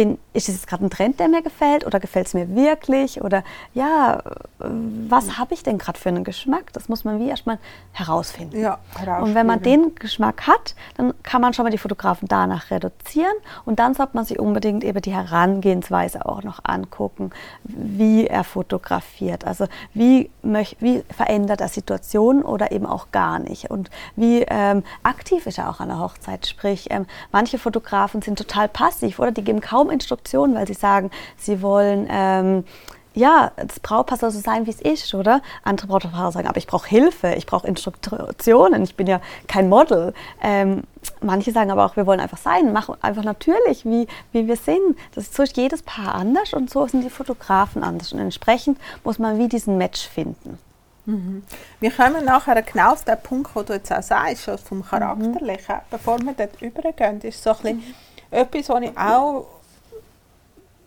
[0.00, 3.20] bin, ist es gerade ein Trend, der mir gefällt oder gefällt es mir wirklich?
[3.20, 4.22] Oder ja,
[4.58, 6.72] was habe ich denn gerade für einen Geschmack?
[6.72, 7.58] Das muss man wie erstmal
[7.92, 8.58] herausfinden.
[8.58, 8.78] Ja,
[9.20, 13.34] und wenn man den Geschmack hat, dann kann man schon mal die Fotografen danach reduzieren
[13.66, 17.30] und dann sollte man sich unbedingt eben die Herangehensweise auch noch angucken,
[17.64, 19.46] wie er fotografiert.
[19.46, 20.30] Also wie,
[20.78, 23.70] wie verändert er Situationen oder eben auch gar nicht.
[23.70, 26.46] Und wie ähm, aktiv ist er auch an der Hochzeit.
[26.46, 30.74] Sprich, ähm, manche Fotografen sind total passiv oder die geben kaum kaum Instruktionen, weil sie
[30.74, 32.64] sagen, sie wollen ähm,
[33.12, 35.42] ja, das Brautpaar soll so sein, wie es ist, oder?
[35.64, 40.14] Andere Brautpaare sagen, aber ich brauche Hilfe, ich brauche Instruktionen, ich bin ja kein Model.
[40.40, 40.84] Ähm,
[41.20, 44.96] manche sagen aber auch, wir wollen einfach sein, mach einfach natürlich, wie, wie wir sind.
[45.12, 48.12] Das ist so ist jedes Paar anders und so sind die Fotografen anders.
[48.12, 50.60] Und entsprechend muss man wie diesen Match finden.
[51.06, 51.42] Mhm.
[51.80, 55.74] Wir kommen nachher genau auf den Punkt, wo du jetzt auch sagst, vom Charakterlichen.
[55.74, 55.80] Mhm.
[55.90, 57.84] Bevor wir dort übergehen, ist so ein bisschen mhm.
[58.30, 59.59] etwas, was ich auch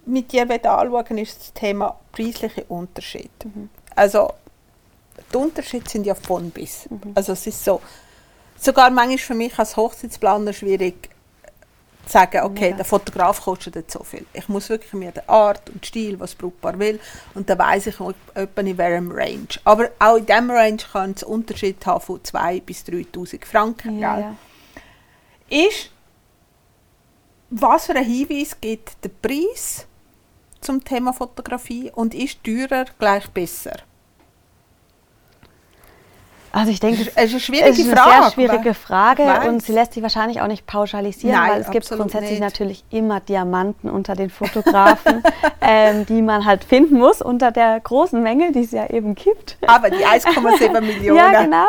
[0.05, 3.31] mit dir anschauen ist das Thema preisliche Unterschied.
[3.45, 3.69] Mhm.
[3.95, 4.33] Also
[5.31, 6.89] die Unterschiede sind ja von bis.
[6.89, 7.11] Mhm.
[7.15, 7.81] Also es ist so,
[8.57, 11.09] sogar manchmal für mich als Hochzeitsplaner schwierig,
[12.05, 12.75] sagen, okay, Ja.
[12.75, 14.25] der Fotograf kostet jetzt so viel.
[14.33, 16.99] Ich muss wirklich mir die Art und Stil, was brauchbar will,
[17.33, 19.47] und dann weiß ich ob- etwa in welchem Range.
[19.63, 23.99] Aber auch in diesem Range kann es Unterschied haben von 2'000 bis 3'000 Franken.
[23.99, 24.35] Ja, ja.
[25.49, 25.91] ist,
[27.49, 29.85] was für einen Hinweis gibt der Preis
[30.63, 33.77] zum Thema Fotografie und ist teurer gleich besser?
[36.55, 38.21] Also ich denke, Es ist eine schwierige es ist eine Frage.
[38.21, 39.47] sehr schwierige Frage weiß.
[39.47, 42.41] und sie lässt sich wahrscheinlich auch nicht pauschalisieren, Nein, weil es gibt grundsätzlich nicht.
[42.41, 45.23] natürlich immer Diamanten unter den Fotografen,
[45.61, 49.57] ähm, die man halt finden muss unter der großen Menge, die es ja eben gibt.
[49.65, 51.17] Aber die 1,7 Millionen.
[51.17, 51.65] Ja, genau.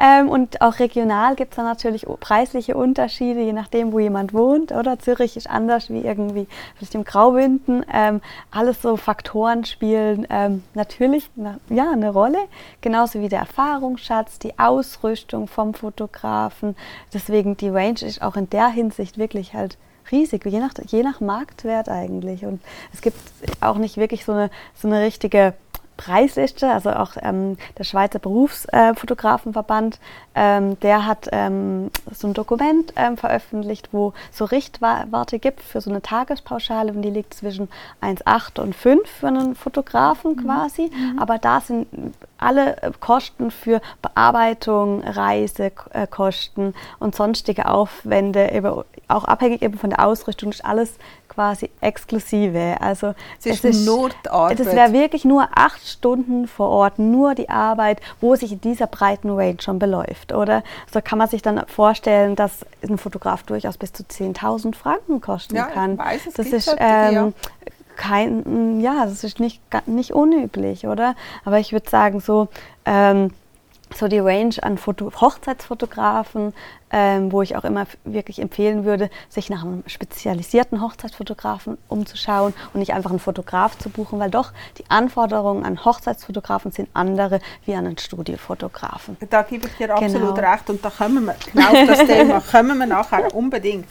[0.00, 4.70] Ähm, und auch regional gibt es da natürlich preisliche Unterschiede, je nachdem, wo jemand wohnt.
[4.70, 7.84] Oder Zürich ist anders wie irgendwie vielleicht im Graubünden.
[7.92, 8.20] Ähm,
[8.52, 12.38] alles so Faktoren spielen ähm, natürlich na, ja, eine Rolle.
[12.82, 14.11] Genauso wie der Erfahrungsschatz,
[14.42, 16.76] die Ausrüstung vom Fotografen.
[17.12, 19.78] Deswegen die Range ist auch in der Hinsicht wirklich halt
[20.10, 22.44] riesig, je nach, je nach Marktwert eigentlich.
[22.44, 22.60] Und
[22.92, 23.18] es gibt
[23.60, 25.54] auch nicht wirklich so eine, so eine richtige
[25.96, 30.00] Preisliste, also auch ähm, der Schweizer Berufsfotografenverband,
[30.34, 35.90] ähm, der hat ähm, so ein Dokument ähm, veröffentlicht, wo so Richtwerte gibt für so
[35.90, 37.68] eine Tagespauschale und die liegt zwischen
[38.00, 41.86] 1,8 und 5 für einen Fotografen quasi, aber da sind
[42.42, 50.06] alle äh, Kosten für Bearbeitung, Reisekosten und sonstige Aufwände, eben, auch abhängig eben von der
[50.06, 50.96] Ausrüstung, ist alles
[51.32, 52.76] quasi exklusive.
[52.80, 54.60] Also Es ist nur die Arbeit.
[54.60, 58.86] Das wäre wirklich nur acht Stunden vor Ort, nur die Arbeit, wo sich in dieser
[58.86, 60.62] breiten Range schon beläuft, oder?
[60.92, 65.56] So kann man sich dann vorstellen, dass ein Fotograf durchaus bis zu 10.000 Franken kosten
[65.56, 65.96] Ja, ich kann.
[65.96, 67.32] weiß, es das ist ja.
[67.96, 71.14] Kein, ja, das ist nicht, nicht unüblich, oder?
[71.44, 72.48] Aber ich würde sagen, so,
[72.84, 73.30] ähm,
[73.94, 76.54] so die Range an Foto Hochzeitsfotografen,
[76.90, 82.80] ähm, wo ich auch immer wirklich empfehlen würde, sich nach einem spezialisierten Hochzeitsfotografen umzuschauen und
[82.80, 87.74] nicht einfach einen Fotograf zu buchen, weil doch die Anforderungen an Hochzeitsfotografen sind andere wie
[87.74, 89.16] an einen Studiofotografen.
[89.30, 90.50] Da gebe ich dir absolut Genau.
[90.50, 93.86] recht und da kommen wir, genau auf das Thema kommen wir nachher unbedingt.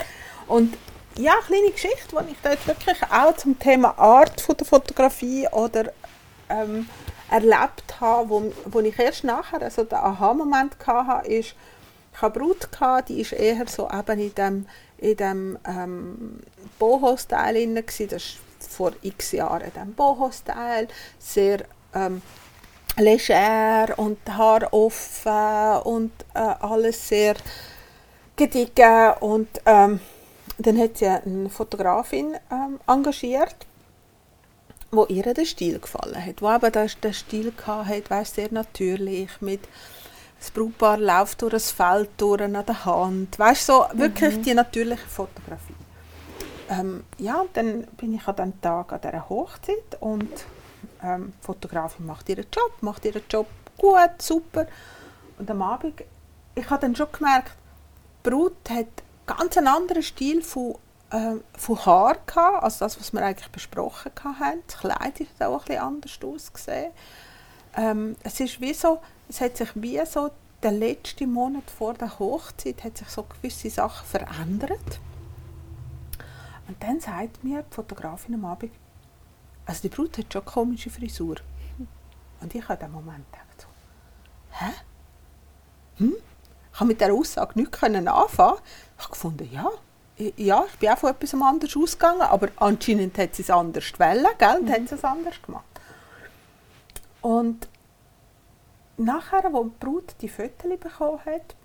[0.47, 0.75] Und
[1.17, 5.47] ja, eine kleine Geschichte, die ich dort wirklich auch zum Thema Art von der Fotografie
[5.51, 5.91] oder
[6.49, 6.87] ähm,
[7.29, 11.55] erlebt habe, wo, wo ich erst nachher also den Aha-Moment hatte, ist,
[12.13, 14.65] ich eine Brut, gehabt, die ist eher so eben in dem,
[14.97, 16.39] in dem ähm,
[16.77, 18.37] Boho-Style drin, das ist
[18.69, 20.87] vor x Jahren in Boho-Style,
[21.19, 21.63] sehr
[21.95, 22.21] ähm,
[22.97, 27.35] leger und Haar offen und äh, alles sehr
[28.35, 29.99] gediegen und ähm,
[30.57, 33.55] dann hat sie eine Fotografin ähm, engagiert,
[34.91, 39.29] wo ihr der Stil gefallen hat, wo eben den, den Stil hatte, weißt, sehr natürlich
[39.41, 39.61] mit
[40.39, 45.07] das Brautpaar läuft durch das Feld durch an der Hand, weißt so wirklich die natürliche
[45.07, 45.75] Fotografie.
[46.67, 50.31] Ähm, ja, dann bin ich an dem Tag an dieser Hochzeit und
[51.03, 53.45] ähm, die Fotografin macht ihren Job, macht ihren Job
[53.77, 54.65] gut, super.
[55.37, 56.01] Und am Abend,
[56.55, 57.51] ich habe dann schon gemerkt,
[58.25, 58.87] die Brut hat
[59.25, 60.75] ganz einen anderen Stil von,
[61.11, 64.63] ähm, von Haar gehabt, als das, was wir eigentlich besprochen haben.
[64.67, 66.91] Das Kleid ist auch ein bisschen anders ausgesehen.
[67.75, 70.31] Ähm, es ist wie so, es hat sich wie so
[70.61, 74.99] der letzte Monat vor der Hochzeit hat sich so gewisse Sachen verändert.
[76.67, 78.71] Und dann sagt mir die Fotografin am Abend,
[79.65, 81.35] also die Brut hat schon eine komische Frisur.
[82.41, 83.67] Und ich habe in dem Moment gedacht,
[84.51, 84.71] hä?
[85.97, 86.15] Hm?
[86.73, 88.59] Ich habe mit dieser Aussage nichts anfangen.
[89.01, 89.67] Ich habe gefunden, ja,
[90.15, 93.91] ich- ja, ich bin auch von etwas anderes ausgegangen, aber anscheinend hat sie es anders
[93.99, 94.59] wollen, gell?
[94.59, 95.65] Und hat sie es anders gemacht.
[97.21, 97.67] Und
[98.97, 101.55] nachher, als die Brut die Fotos bekommen hat,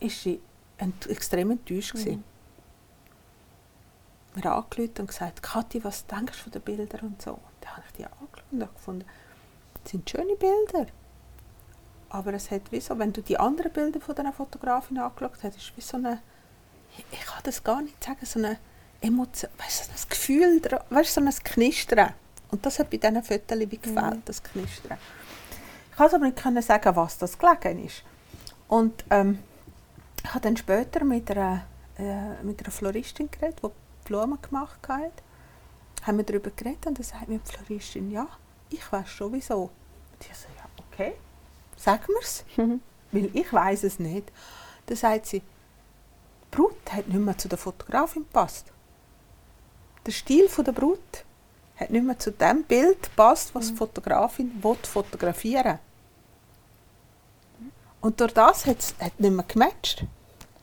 [0.00, 0.40] war sie
[0.78, 1.92] ent extrem enttäuscht.
[1.92, 2.24] gewesen.
[4.34, 7.32] Mir angerufen und gesagt, Kathi, was denkst du von den Bildern und so.
[7.32, 9.04] Und dann habe ich die angeschaut und habe gefunden,
[9.82, 10.86] das sind schöne Bilder.
[12.12, 15.56] Aber es hat wie so, wenn du die anderen Bilder von dieser Fotografin angeschaut hast,
[15.56, 16.20] ist wie so eine,
[17.10, 18.58] ich, kann das gar nicht sagen, so eine
[19.00, 22.12] Emotion, weißt du, so ein Gefühl, weißt du, so ein Knistern.
[22.50, 24.98] Und das hat bei diesen Fotos wie gefällt, das Knistern.
[25.90, 28.02] Ich kann aber nicht sagen, was das gelegen ist.
[28.68, 29.38] Und ähm,
[30.22, 31.64] ich habe dann später mit einer,
[31.98, 33.68] äh, mit einer Floristin geredet, die
[34.04, 35.22] Blumen gemacht hat.
[36.02, 38.28] Haben wir darüber geredet und dann sagt mir die Floristin, ja,
[38.68, 39.62] ich weiß schon wieso.
[39.62, 41.14] Und ich so, ja, okay,
[41.76, 42.44] sag mir's,
[43.12, 44.30] weil ich weiß es nicht.
[44.86, 48.66] Dann sagt sie, die Brut hat nicht mehr zu der Fotografin gepasst.
[50.06, 51.24] Der Stil von der Brut
[51.76, 55.78] hat nicht mehr zu dem Bild gepasst, was die Fotografin will fotografieren
[58.00, 60.04] Und durch das hat es nicht mehr gematcht.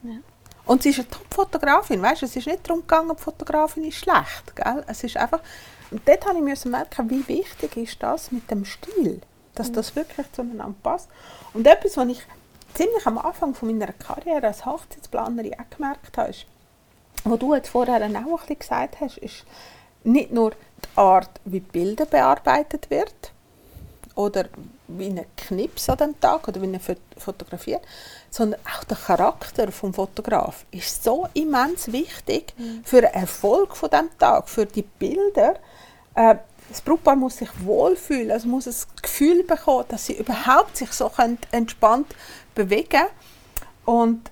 [0.04, 0.17] Ja.
[0.65, 2.22] Und sie ist eine Top-Fotografin, weißt?
[2.22, 4.84] Es ist nicht darum gegangen, die Fotografin ist schlecht, gell?
[4.88, 5.41] Es ist einfach,
[5.89, 9.19] und dort habe ich merken, wie wichtig ist das mit dem Stil,
[9.56, 11.10] dass das wirklich zueinander passt.
[11.54, 12.22] Und etwas, was ich
[12.74, 16.46] ziemlich am Anfang von meiner Karriere als Hochzeitsplanerin auch gemerkt habe, ist,
[17.24, 19.46] was du jetzt vorher auch ein bisschen gesagt hast, ist
[20.04, 23.32] nicht nur die Art, wie Bilder bearbeitet wird
[24.16, 24.46] oder
[24.88, 27.82] wie ein Knips an dem Tag oder wie er fotografiert,
[28.30, 32.82] sondern auch der Charakter vom Fotograf ist so immens wichtig mhm.
[32.84, 35.56] für den Erfolg von dem Tag, für die Bilder.
[36.16, 36.36] Äh,
[36.70, 41.12] das Brautpaar muss sich wohlfühlen, also muss das Gefühl bekommen, dass sie überhaupt sich so
[41.52, 42.16] entspannt
[42.56, 43.04] bewegen
[43.86, 44.32] Und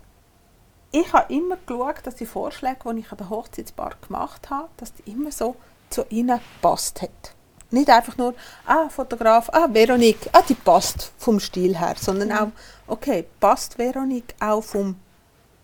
[0.91, 4.93] ich habe immer geschaut, dass die Vorschläge, die ich an der Hochzeitsbar gemacht habe, dass
[4.93, 5.56] die immer so
[5.89, 7.34] zu ihnen passt hat.
[7.69, 8.34] Nicht einfach nur,
[8.65, 12.52] ah, Fotograf, ah, Veronique, ah, die passt vom Stil her, sondern auch,
[12.88, 14.95] okay, passt Veronique auch vom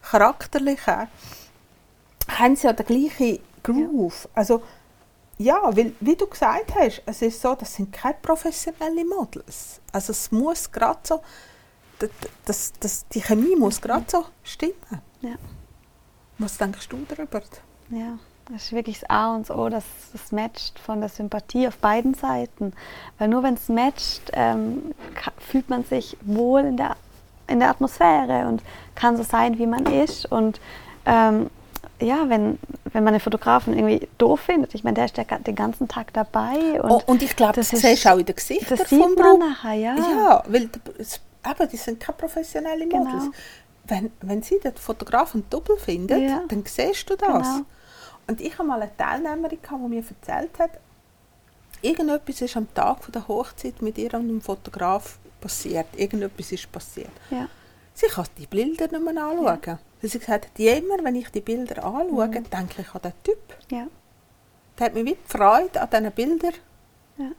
[0.01, 1.07] Charakterlichen her?
[2.27, 4.27] Haben sie ja den gleichen Groove?
[4.33, 4.61] Also,
[5.43, 9.81] ja, weil, wie du gesagt hast, es ist so, das sind keine professionellen Models.
[9.91, 11.21] Also es muss gerade so,
[12.45, 15.01] das, das, die Chemie muss gerade so stimmen.
[15.21, 15.35] Ja.
[16.37, 17.41] Was denkst du darüber?
[17.89, 18.17] Ja,
[18.51, 21.77] das ist wirklich das A und das O, dass es matcht von der Sympathie auf
[21.77, 22.73] beiden Seiten.
[23.17, 24.93] Weil nur wenn es matcht, ähm,
[25.37, 26.95] fühlt man sich wohl in der,
[27.47, 28.63] in der Atmosphäre und
[28.95, 30.25] kann so sein, wie man ist.
[30.25, 30.61] Und
[31.05, 31.49] ähm,
[32.01, 32.59] ja, wenn,
[32.91, 36.13] wenn man einen Fotografen irgendwie doof findet, ich meine, der ist der, den ganzen Tag
[36.13, 36.81] dabei.
[36.81, 39.37] Und, oh, und ich glaube, das, das siehst auch in den Gesichtern das vom Brauch.
[39.37, 39.95] nachher, ja.
[39.95, 40.69] Ja, weil
[41.43, 43.03] aber die sind keine professionellen genau.
[43.03, 43.35] Models.
[43.85, 46.43] Wenn, wenn sie den Fotografen doppelt findet, ja.
[46.47, 47.27] dann siehst du das.
[47.27, 47.65] Genau.
[48.27, 50.71] Und ich habe mal eine Teilnehmerin, die mir erzählt hat,
[51.81, 55.87] irgendetwas ist am Tag der Hochzeit mit ihr und einem Fotograf passiert.
[55.97, 57.11] Irgendetwas ist passiert.
[57.29, 57.49] Ja.
[57.93, 59.59] Sie kann die Bilder nicht mehr anschauen.
[59.65, 59.79] Ja.
[60.03, 62.49] Sie hat gesagt, immer, wenn ich die Bilder anschaue, mhm.
[62.49, 63.57] denke ich an den Typ.
[63.71, 63.87] Ja.
[64.77, 66.53] Der hat mir wie die Freude an diesen Bildern
[67.17, 67.31] ja.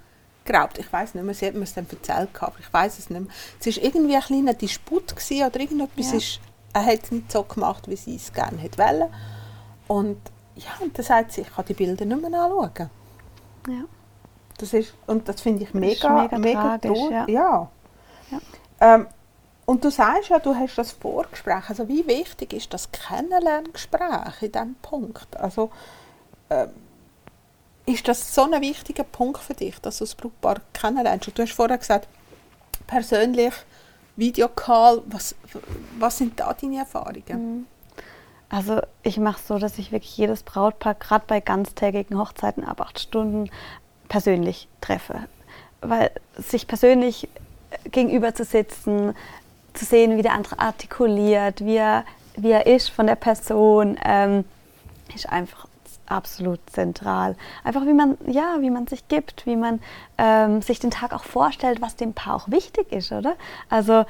[0.44, 0.78] geraubt.
[0.78, 3.20] Ich weiß nicht mehr, sie hat mir es dann erzählt, aber ich weiß es nicht
[3.20, 3.30] mehr.
[3.60, 6.12] Es war irgendwie ein kleiner Disput oder irgendetwas.
[6.12, 6.16] Ja.
[6.16, 6.40] Ist,
[6.72, 9.10] er hat es nicht so gemacht, wie sie es gerne hätte
[9.86, 10.18] Und
[10.56, 12.90] ja, und dann sagt sie, ich kann die Bilder nicht mehr anschauen.
[13.68, 13.84] Ja.
[14.56, 17.26] Das ist, und das finde ich mega, mega, mega tragisch, ja.
[17.28, 17.70] ja.
[18.30, 18.40] ja.
[18.80, 19.06] Ähm,
[19.66, 21.68] und du sagst ja, du hast das Vorgespräch.
[21.68, 25.36] Also wie wichtig ist das Kennenlerngespräch in diesem Punkt?
[25.38, 25.70] Also
[26.50, 26.70] ähm,
[27.86, 31.28] ist das so ein wichtiger Punkt für dich, dass du das Brautpaar kennenlernst?
[31.28, 32.08] Und du hast vorher gesagt,
[32.86, 33.52] persönlich,
[34.16, 35.34] Videocall, was,
[35.98, 37.24] was sind da deine Erfahrungen?
[37.26, 37.66] Mhm.
[38.48, 42.80] Also ich mache es so, dass ich wirklich jedes Brautpaar, gerade bei ganztägigen Hochzeiten ab
[42.80, 43.50] acht Stunden,
[44.08, 45.26] persönlich treffe.
[45.80, 47.28] Weil sich persönlich
[47.90, 49.14] gegenüber zu sitzen,
[49.74, 52.04] zu sehen, wie der andere artikuliert, wie er,
[52.36, 54.44] wie er ist von der Person, ähm,
[55.14, 55.66] ist einfach
[56.06, 57.36] absolut zentral.
[57.62, 59.80] Einfach wie man, ja, wie man sich gibt, wie man
[60.18, 63.36] ähm, sich den Tag auch vorstellt, was dem Paar auch wichtig ist, oder?
[63.70, 64.04] Also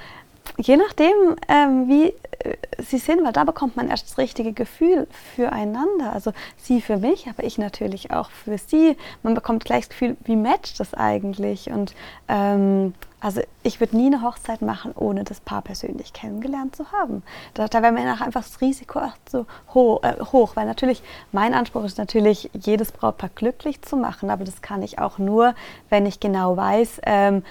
[0.56, 5.06] je nachdem, ähm, wie äh, sie sind, weil da bekommt man erst das richtige Gefühl
[5.34, 6.12] füreinander.
[6.12, 8.96] Also sie für mich, aber ich natürlich auch für sie.
[9.22, 11.70] Man bekommt gleich das Gefühl, wie matcht das eigentlich?
[11.70, 11.94] Und
[12.28, 17.22] ähm, also ich würde nie eine Hochzeit machen, ohne das Paar persönlich kennengelernt zu haben.
[17.54, 21.02] Da, da wäre mir einfach das Risiko so hoch, äh, hoch, weil natürlich
[21.32, 25.54] mein Anspruch ist natürlich, jedes Brautpaar glücklich zu machen, aber das kann ich auch nur,
[25.88, 27.42] wenn ich genau weiß, ähm,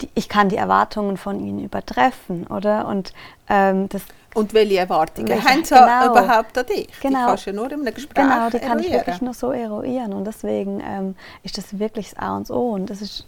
[0.00, 2.86] die, ich kann die Erwartungen von ihnen übertreffen, oder?
[2.86, 3.12] Und
[3.48, 4.02] ähm, das
[4.38, 6.88] und welche Erwartungen welche, haben sie genau, überhaupt an dich?
[7.00, 9.34] Genau, die kannst du ja nur in einem Gespräch Genau, die kann ich wirklich nur
[9.34, 10.12] so eruieren.
[10.12, 12.70] Und deswegen ähm, ist das wirklich das A und O.
[12.70, 13.26] Und das ist,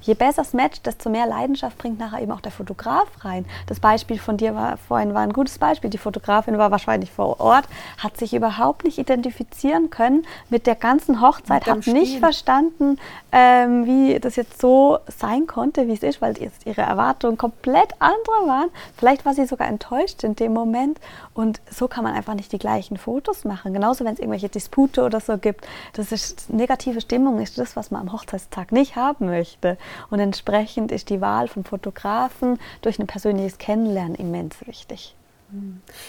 [0.00, 3.46] je besser das Match, desto mehr Leidenschaft bringt nachher eben auch der Fotograf rein.
[3.66, 5.90] Das Beispiel von dir war, vorhin war ein gutes Beispiel.
[5.90, 7.64] Die Fotografin war wahrscheinlich vor Ort,
[7.98, 11.94] hat sich überhaupt nicht identifizieren können mit der ganzen Hochzeit, hat Stil.
[11.94, 12.98] nicht verstanden,
[13.32, 17.92] ähm, wie das jetzt so sein konnte, wie es ist, weil jetzt ihre Erwartungen komplett
[17.98, 18.70] andere waren.
[18.96, 21.00] Vielleicht war sie sogar enttäuscht in dem Moment.
[21.32, 23.72] Und so kann man einfach nicht die gleichen Fotos machen.
[23.72, 25.66] Genauso, wenn es irgendwelche Dispute oder so gibt.
[25.94, 29.78] Das ist negative Stimmung, ist das, was man am Hochzeitstag nicht haben möchte.
[30.10, 35.14] Und entsprechend ist die Wahl vom Fotografen durch ein persönliches Kennenlernen immens wichtig.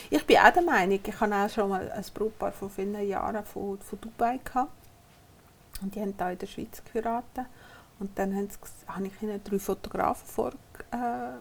[0.09, 3.43] Ich bin auch der Meinung, ich habe auch schon mal ein Brautpaar von vielen Jahren
[3.45, 4.71] von, von Dubai gehabt.
[5.81, 7.45] Und die haben hier in der Schweiz geheiratet.
[7.99, 10.51] Und dann habe ich ihnen drei Fotografen vor,
[10.91, 11.37] äh,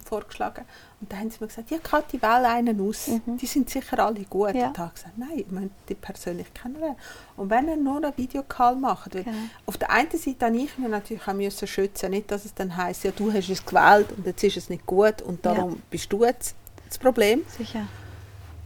[0.00, 0.64] vorgeschlagen.
[1.00, 3.08] Und dann haben sie mir gesagt, ja, Kathi, wähl einen aus.
[3.08, 3.36] Mhm.
[3.36, 4.54] Die sind sicher alle gut.
[4.54, 4.66] Ja.
[4.66, 6.96] Und ich habe gesagt, nein, ich möchte die persönlich kennenlernen.
[7.36, 9.30] Und wenn er nur einen Videocall macht, genau.
[9.66, 12.76] auf der einen Seite habe ich mir natürlich auch müssen schützen, nicht, dass es dann
[12.76, 15.76] heisst, ja, du hast es gewählt und jetzt ist es nicht gut und darum ja.
[15.90, 16.56] bist du jetzt
[16.88, 17.42] das Problem.
[17.56, 17.86] Sicher.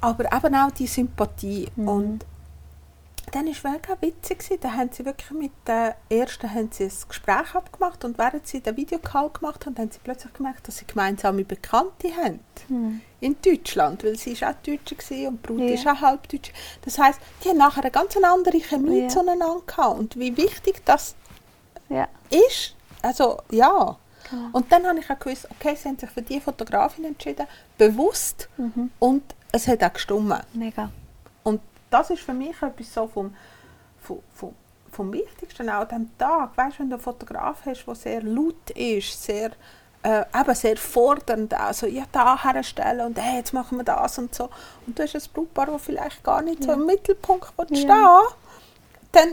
[0.00, 1.68] aber eben auch die Sympathie.
[1.76, 2.24] Und
[3.30, 4.38] dann war es mega witzig.
[4.40, 4.58] gewesen.
[4.60, 8.60] Da haben sie wirklich mit der ersten haben sie ein Gespräch abgemacht und während sie
[8.60, 12.40] den Videocall gemacht haben, haben sie plötzlich gemerkt, dass sie gemeinsame Bekannte haben
[13.20, 15.74] in Deutschland, weil sie ist auch Deutsche gewesen und die Brut Ja.
[15.74, 16.52] ist auch halb Deutsche.
[16.84, 19.08] Das heisst, die haben nachher eine ganz andere Chemie Ja.
[19.08, 21.14] zueinander gehabt und wie wichtig das
[21.88, 22.08] Ja.
[22.30, 22.74] ist.
[23.02, 23.96] Also ja.
[24.30, 24.48] Genau.
[24.52, 27.46] Und dann habe ich auch gewusst, okay, sie haben sich für die Fotografin entschieden,
[27.76, 28.90] bewusst Mhm.
[28.98, 30.32] und es hat auch gestimmt.
[30.54, 30.90] Mega.
[31.92, 33.34] Das ist für mich etwas so vom,
[34.00, 34.54] vom, vom,
[34.90, 36.56] vom Wichtigsten auch an diesem Tag.
[36.56, 39.50] Weißt, wenn du einen Fotograf hast, der sehr laut ist, sehr,
[40.02, 44.34] äh, eben sehr fordernd, also ja, da herstellen und hey, jetzt machen wir das und
[44.34, 44.48] so.
[44.86, 46.74] Und du hast ein Brautpaar, das vielleicht gar nicht so Ja.
[46.74, 47.76] im Mittelpunkt Ja.
[47.76, 47.98] stehen
[49.12, 49.28] dann,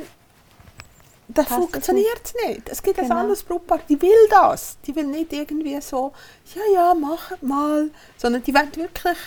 [1.34, 2.70] Passt es funktioniert es nicht.
[2.70, 3.20] Es gibt ein Genau.
[3.22, 4.78] anderes Brautpaar, die will das.
[4.86, 6.12] Die will nicht irgendwie so,
[6.55, 9.18] ja, ja, mach mal, sondern die wollen wirklich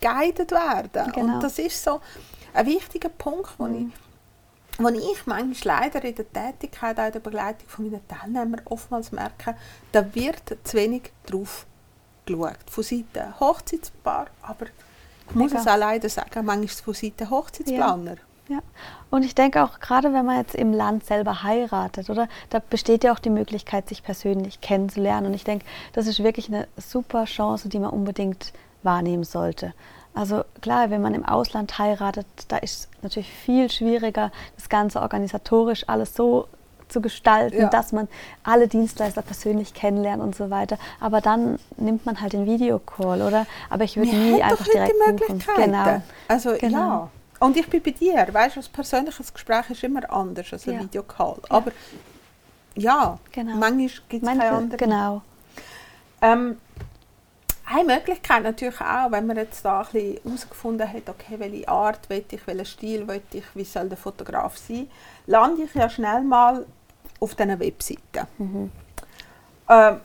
[0.00, 1.12] guided werden.
[1.12, 1.34] Genau.
[1.34, 2.00] Und das ist so
[2.54, 3.86] ein wichtiger Punkt, wo ich
[4.78, 9.12] wo ich manchmal leider in der Tätigkeit, auch in der Begleitung von meinen Teilnehmern oftmals
[9.12, 9.54] merke,
[9.92, 11.66] da wird zu wenig drauf
[12.24, 12.56] geschaut.
[12.68, 14.66] Von Seiten Hochzeitspaar, aber
[15.28, 15.60] ich muss Mega.
[15.60, 18.16] es auch leider sagen, manchmal von Seiten Hochzeitsplaner.
[18.48, 18.60] Ja.
[19.10, 22.28] Und ich denke auch, gerade wenn man jetzt im Land selber heiratet, oder?
[22.48, 25.28] Da besteht ja auch die Möglichkeit, sich persönlich kennenzulernen.
[25.28, 29.72] Und ich denke, das ist wirklich eine super Chance, die man unbedingt wahrnehmen sollte.
[30.14, 35.00] Also klar, wenn man im Ausland heiratet, da ist es natürlich viel schwieriger, das Ganze
[35.00, 36.48] organisatorisch alles so
[36.88, 37.68] zu gestalten, Ja.
[37.68, 38.08] dass man
[38.42, 40.76] alle Dienstleister persönlich kennenlernt und so weiter.
[40.98, 43.46] Aber dann nimmt man halt den Videocall, oder?
[43.70, 45.28] Aber ich würde nie einfach doch direkt die buchen.
[45.28, 45.62] Möglichkeiten.
[45.72, 46.02] Genau.
[46.26, 46.78] Also Genau.
[46.78, 47.10] ja.
[47.38, 50.74] Und ich bin bei dir, weißt du, ein persönliches Gespräch ist immer anders als ein
[50.74, 50.80] Ja.
[50.80, 51.36] Videocall.
[51.48, 51.70] Aber
[52.74, 53.56] ja, Genau.
[53.56, 54.76] manchmal gibt es keine andere.
[54.76, 55.22] genau.
[56.22, 56.58] Ähm,
[57.72, 62.08] eine Möglichkeit natürlich auch, wenn man jetzt da ein bisschen herausgefunden hat, okay, welche Art
[62.10, 64.90] will ich, welchen Stil will ich, wie soll der Fotograf sein,
[65.26, 66.66] lande ich ja schnell mal
[67.20, 68.26] auf diesen Webseiten.
[69.68, 70.00] Ähm,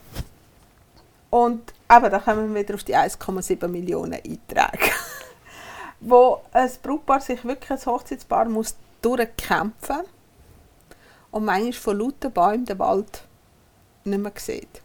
[1.31, 4.91] und eben, da kommen wir wieder auf die 1,7 Millionen Einträge,
[6.01, 10.01] wo ein Brautpaar sich wirklich als Hochzeitspaar muss durchkämpfen
[11.31, 13.23] und manchmal von lauter Bäumen den Wald
[14.03, 14.81] nicht mehr sieht.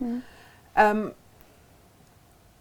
[0.75, 1.13] Ähm,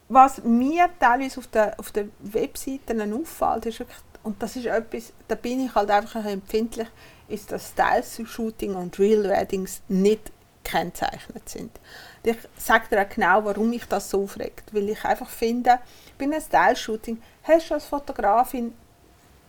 [0.09, 5.13] was mir teilweise auf den, auf den Webseiten auffällt, ist wirklich, und das ist etwas,
[5.27, 6.87] da bin ich halt einfach ein empfindlich,
[7.27, 10.31] ist, dass Style-Shooting und Real Weddings nicht
[10.63, 11.71] gekennzeichnet sind.
[12.23, 14.73] Ich sage dir auch genau, warum mich das so aufregt.
[14.73, 15.79] Weil ich einfach finde,
[16.17, 18.73] bei einem Style-Shooting hast du als Fotografin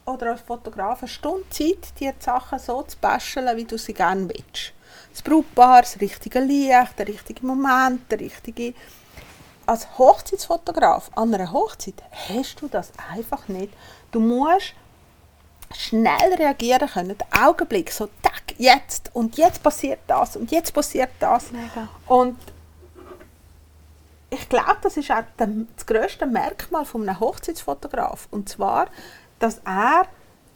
[0.07, 3.95] oder als Fotograf eine Stunde Zeit, dir die Sachen so zu basteln, wie du sie
[3.95, 4.73] gerne willst.
[5.13, 8.75] Das Brautpaar, das richtige Licht, der richtige Moment, der richtige...
[9.71, 13.73] Als Hochzeitsfotograf an einer Hochzeit hast du das einfach nicht.
[14.11, 14.75] Du musst
[15.73, 21.11] schnell reagieren können, den Augenblick, so tack, jetzt und jetzt passiert das und jetzt passiert
[21.21, 21.53] das.
[21.53, 21.89] Mega.
[22.09, 22.37] Und
[24.31, 28.27] ich glaube, das ist auch das grösste Merkmal von einem Hochzeitsfotograf.
[28.33, 28.89] Und zwar,
[29.39, 30.09] dass er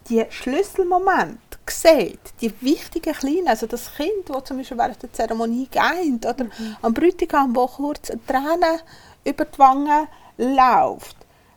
[0.09, 1.39] die Schlüsselmomente
[1.71, 6.47] sieht, die wichtigen kleinen, also das Kind, das zum Beispiel während der Zeremonie geeint oder
[6.83, 8.81] am Bräutigam, wo kurz eine Träne
[9.25, 11.17] über die Wangen läuft.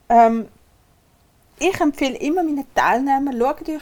[0.10, 0.48] Ähm,
[1.60, 3.82] ich empfehle immer meinen Teilnehmern, schaut euch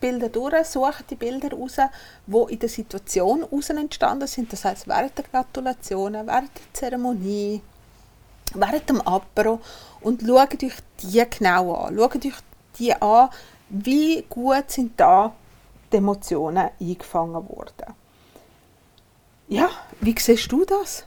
[0.00, 1.76] Bilder durch, sucht die Bilder raus,
[2.26, 4.52] die in der Situation heraus entstanden sind.
[4.52, 7.60] Das heißt während der Gratulationen, während der Zeremonie,
[8.54, 9.60] während dem Apero
[10.00, 11.96] und schaut euch die genau an.
[11.96, 12.34] Schaut euch
[12.78, 13.28] die an,
[13.70, 15.32] wie gut sind da
[15.92, 17.94] die Emotionen eingefangen worden.
[19.48, 19.68] Ja,
[20.00, 21.04] wie siehst du das?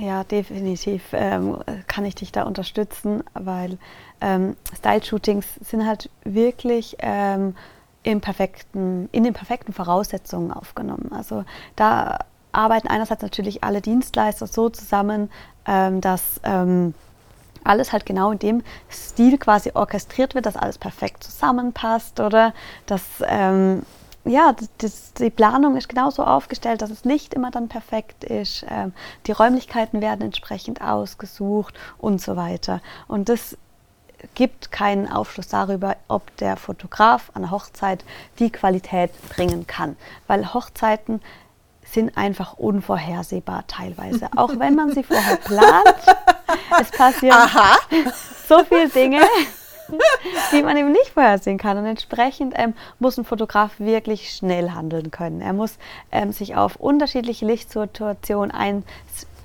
[0.00, 3.78] Ja, definitiv ähm, kann ich dich da unterstützen, weil
[4.20, 7.54] ähm, Style-Shootings sind halt wirklich ähm,
[8.02, 11.12] im perfekten, in den perfekten Voraussetzungen aufgenommen.
[11.12, 11.44] Also
[11.76, 12.18] da
[12.52, 15.30] arbeiten einerseits natürlich alle Dienstleister so zusammen,
[15.66, 16.94] ähm, dass ähm,
[17.66, 22.54] alles halt genau in dem Stil quasi orchestriert wird, dass alles perfekt zusammenpasst oder
[22.86, 23.82] dass ähm,
[24.24, 28.92] ja, das, die Planung ist genauso aufgestellt, dass das Licht immer dann perfekt ist, ähm,
[29.26, 32.80] die Räumlichkeiten werden entsprechend ausgesucht und so weiter.
[33.06, 33.56] Und das
[34.34, 38.04] gibt keinen Aufschluss darüber, ob der Fotograf an der Hochzeit
[38.38, 39.96] die Qualität bringen kann,
[40.26, 41.20] weil Hochzeiten
[41.84, 45.96] sind einfach unvorhersehbar teilweise, auch wenn man sie vorher plant.
[46.80, 47.76] Es passieren Aha!
[48.48, 49.20] so viele Dinge,
[50.52, 51.78] die man eben nicht vorhersehen kann.
[51.78, 55.40] Und entsprechend ähm, muss ein Fotograf wirklich schnell handeln können.
[55.40, 55.78] Er muss
[56.12, 58.52] ähm, sich auf unterschiedliche Lichtsituationen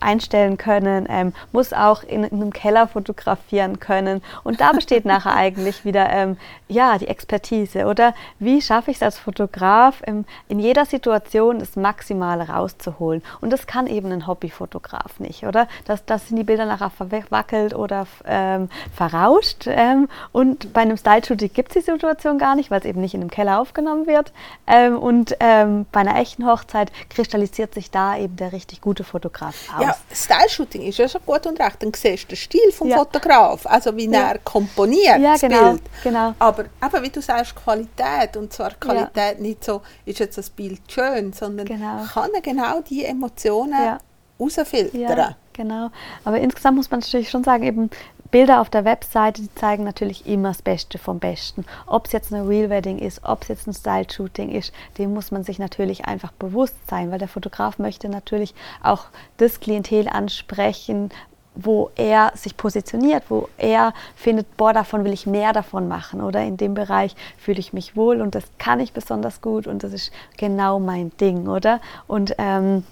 [0.02, 4.22] einstellen können, ähm, muss auch in, in, einem Keller fotografieren können.
[4.44, 6.38] Und da besteht nachher eigentlich wieder ähm,
[6.72, 7.86] ja, die Expertise.
[7.86, 13.22] Oder wie schaffe ich es als Fotograf, ähm, in jeder Situation das Maximale rauszuholen?
[13.42, 15.68] Und das kann eben ein Hobbyfotograf nicht, oder?
[15.86, 19.66] Das, das sind die Bilder nachher verwackelt oder ähm, verrauscht.
[19.68, 23.14] Ähm, und bei einem Style-Shooting gibt es die Situation gar nicht, weil es eben nicht
[23.14, 24.32] in einem Keller aufgenommen wird.
[24.68, 29.82] Ähm, und bei einer echten Hochzeit kristallisiert sich da eben der richtig gute Fotograf aus.
[29.82, 31.82] Ja, Style-Shooting ist ja schon gut und recht.
[31.82, 32.98] Dann siehst du den Stil vom ja.
[32.98, 34.32] Fotograf, also wie ja.
[34.32, 35.82] er komponiert ja, das genau, Bild.
[36.04, 36.34] Genau.
[36.40, 38.38] Aber eben, wie du sagst, Qualität.
[38.38, 42.04] Und zwar Qualität nicht so, ist jetzt das Bild schön, sondern genau.
[42.12, 43.98] kann er genau die Emotionen ja.
[44.40, 45.18] rausfiltern.
[45.18, 45.90] Ja, genau.
[46.24, 47.90] Aber insgesamt muss man natürlich schon sagen, eben
[48.32, 51.66] Bilder auf der Webseite, die zeigen natürlich immer das Beste vom Besten.
[51.86, 55.32] Ob es jetzt eine Real Wedding ist, ob es jetzt ein Style-Shooting ist, dem muss
[55.32, 61.10] man sich natürlich einfach bewusst sein, weil der Fotograf möchte natürlich auch das Klientel ansprechen,
[61.56, 66.42] wo er sich positioniert, wo er findet, boah, davon will ich mehr davon machen oder?
[66.44, 69.94] In dem Bereich fühle ich mich wohl und das kann ich besonders gut und das
[69.94, 71.82] ist genau mein Ding, oder?
[72.08, 72.84] Und ähm,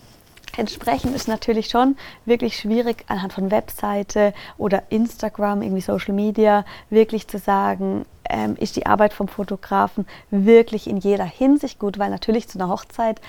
[0.57, 1.95] Entsprechend ist natürlich schon
[2.25, 8.75] wirklich schwierig, anhand von Webseite oder Instagram, irgendwie Social Media, wirklich zu sagen, ähm, ist
[8.75, 13.21] die Arbeit vom Fotografen wirklich in jeder Hinsicht gut, weil natürlich zu einer Hochzeit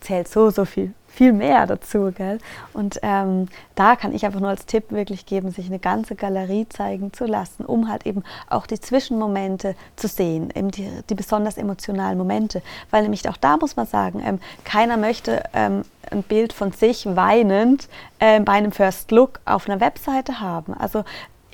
[0.00, 2.12] zählt so, so viel viel mehr dazu.
[2.14, 2.38] Gell?
[2.72, 6.68] Und ähm, da kann ich einfach nur als Tipp wirklich geben, sich eine ganze Galerie
[6.68, 11.56] zeigen zu lassen, um halt eben auch die Zwischenmomente zu sehen, eben die, die besonders
[11.56, 12.62] emotionalen Momente.
[12.90, 17.06] Weil nämlich auch da muss man sagen, ähm, keiner möchte ähm, ein Bild von sich
[17.06, 17.88] weinend
[18.18, 20.74] äh, bei einem First Look auf einer Webseite haben.
[20.74, 21.04] Also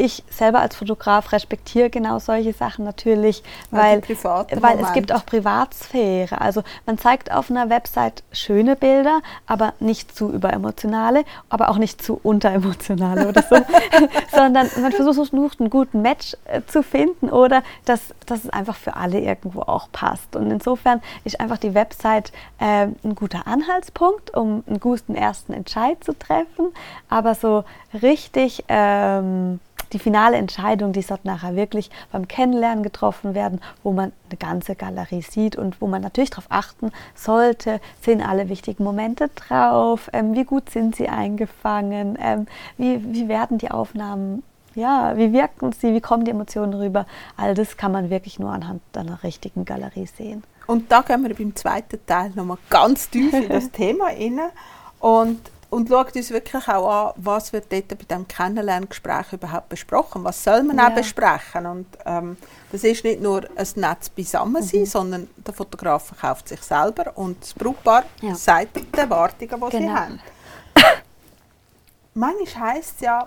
[0.01, 6.41] ich selber als Fotograf respektiere genau solche Sachen natürlich, weil, weil es gibt auch Privatsphäre.
[6.41, 12.03] Also man zeigt auf einer Website schöne Bilder, aber nicht zu überemotionale, aber auch nicht
[12.03, 13.57] zu unteremotionale oder so,
[14.35, 18.77] sondern man versucht nur einen guten Match äh, zu finden oder dass, dass es einfach
[18.77, 20.35] für alle irgendwo auch passt.
[20.35, 26.03] Und insofern ist einfach die Website äh, ein guter Anhaltspunkt, um einen guten ersten Entscheid
[26.03, 26.73] zu treffen,
[27.09, 27.65] aber so
[28.03, 29.61] richtig ähm,
[29.93, 34.75] die finale Entscheidung, die sollte nachher wirklich beim Kennenlernen getroffen werden, wo man eine ganze
[34.75, 40.35] Galerie sieht und wo man natürlich darauf achten sollte, sind alle wichtigen Momente drauf, ähm,
[40.35, 44.43] wie gut sind sie eingefangen, ähm, wie, wie werden die Aufnahmen
[44.77, 47.05] ja, wie wirken sie, wie kommen die Emotionen rüber?
[47.37, 50.45] All das kann man wirklich nur anhand einer richtigen Galerie sehen.
[50.67, 54.41] Und da gehen wir beim zweiten Teil nochmal ganz tief in das Thema rein.
[55.01, 60.25] Und und schaut uns wirklich auch an, was wird dort bei diesem Kennenlerngespräch überhaupt besprochen,
[60.25, 60.89] was soll man ja.
[60.89, 61.67] auch besprechen.
[61.67, 62.37] Und ähm,
[62.73, 64.87] das ist nicht nur ein Netz beisammen sein, mhm.
[64.87, 68.35] sondern der Fotograf verkauft sich selber und das Brautpaar ja.
[68.35, 69.71] sagt die Erwartungen, die genau.
[69.71, 70.21] sie haben.
[72.15, 73.25] Manchmal heisst es ja,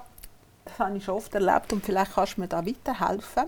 [0.65, 3.45] das habe ich schon oft erlebt und vielleicht kannst du mir da weiterhelfen,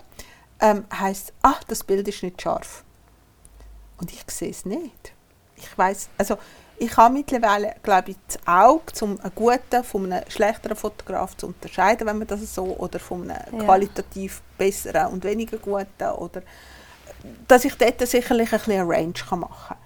[0.62, 2.86] ähm, heisst, ach, das Bild ist nicht scharf.
[3.98, 5.14] Und ich sehe es nicht.
[5.58, 6.38] Ich weiß, also
[6.78, 11.48] ich habe mittlerweile, glaube ich, das Auge, um einen guten von einem schlechteren Fotograf zu
[11.48, 13.64] unterscheiden, wenn man das so, oder von einem ja.
[13.64, 16.42] qualitativ besseren und weniger guten, oder
[17.48, 19.78] dass ich dort sicherlich ein bisschen eine Range machen kann.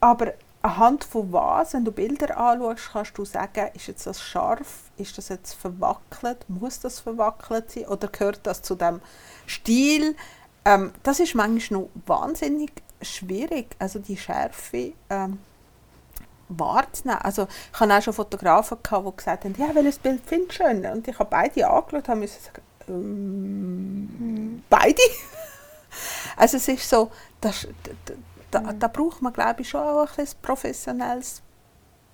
[0.00, 0.32] Aber
[0.62, 5.18] anhand von was, wenn du Bilder anschaust, kannst du sagen, ist jetzt das scharf, ist
[5.18, 9.00] das jetzt verwackelt, muss das verwackelt sein oder gehört das zu dem
[9.46, 10.16] Stil?
[10.64, 12.72] Ähm, das ist manchmal noch wahnsinnig
[13.02, 15.38] schwierig, also die Schärfe ähm,
[16.48, 17.20] wahrzunehmen.
[17.22, 20.64] Also ich hatte auch schon Fotografen, gehabt, die gesagt haben, ja, welches Bild findest du
[20.64, 20.86] schön?
[20.86, 24.62] Und ich habe beide angeschaut und musste sagen, ähm, mhm.
[24.68, 25.02] beide?
[26.36, 27.68] also es ist so, das,
[28.50, 31.42] da, da, da braucht man glaube ich schon auch ein professionelles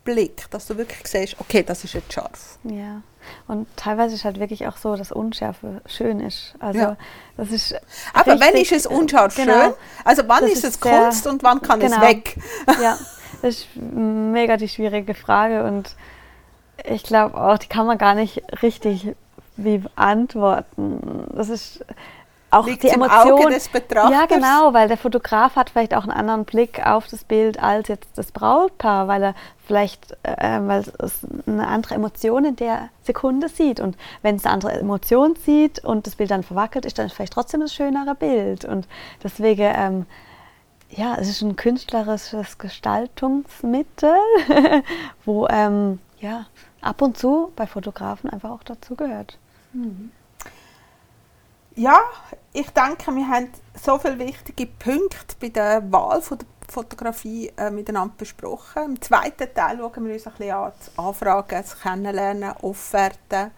[0.04, 2.58] Blick, dass du wirklich siehst, okay, das ist jetzt scharf.
[2.64, 3.02] Ja.
[3.48, 6.54] Und teilweise ist halt wirklich auch so, dass Unschärfe schön ist.
[6.58, 6.96] Also ja.
[7.36, 7.74] das ist
[8.12, 9.72] Aber richtig, wenn ist es unscharf genau, schön?
[10.04, 12.36] Also wann ist es Kunst und wann kann genau, es weg?
[12.82, 12.98] Ja,
[13.42, 15.96] das ist mega die schwierige Frage und
[16.84, 19.14] ich glaube auch, die kann man gar nicht richtig
[19.56, 21.26] beantworten.
[21.32, 21.84] Das ist
[22.54, 23.50] auch Liegt die Emotion.
[23.50, 24.10] des Betrachters.
[24.10, 27.88] Ja, genau, weil der Fotograf hat vielleicht auch einen anderen Blick auf das Bild als
[27.88, 29.34] jetzt das Brautpaar, weil er
[29.66, 33.80] vielleicht, äh, weil es eine andere Emotion in der Sekunde sieht.
[33.80, 37.32] Und wenn es eine andere Emotion sieht und das Bild dann verwackelt, ist dann vielleicht
[37.32, 38.64] trotzdem das schönere Bild.
[38.64, 38.86] Und
[39.22, 40.06] deswegen, ähm,
[40.90, 44.14] ja, es ist ein künstlerisches Gestaltungsmittel,
[45.24, 46.46] wo ähm, ja,
[46.80, 49.38] ab und zu bei Fotografen einfach auch dazu gehört.
[49.72, 50.12] Mhm
[51.76, 52.00] ja,
[52.52, 53.50] ich denke, wir haben
[53.82, 58.84] so viele wichtige Punkte bei der Wahl von der Fotografie äh, miteinander besprochen.
[58.84, 63.50] Im zweiten Teil schauen wir uns ein bisschen an, das Anfragen, das Kennenlernen, Offerten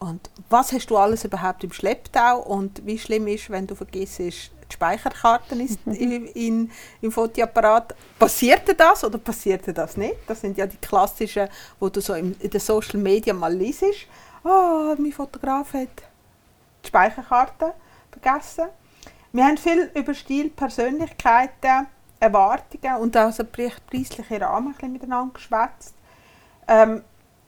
[0.00, 4.18] und was hast du alles überhaupt im Schlepptau und wie schlimm ist, wenn du vergisst,
[4.18, 4.32] die
[4.72, 6.70] Speicherkarten ist in, in,
[7.02, 7.94] im Fotoapparat.
[8.18, 10.16] Passierte das oder passierte das nicht?
[10.26, 11.48] Das sind ja die klassischen,
[11.78, 13.84] wo du so in, in den Social Media mal liest.
[14.42, 16.09] Oh, mein Fotograf hat
[16.82, 17.74] die Speicherkarte
[18.10, 18.66] vergessen.
[19.32, 21.86] Wir haben viel über Stil, Persönlichkeiten,
[22.18, 25.94] Erwartungen und auch so preisliche Rahmen ein miteinander geschwätzt.
[26.68, 27.02] Ähm,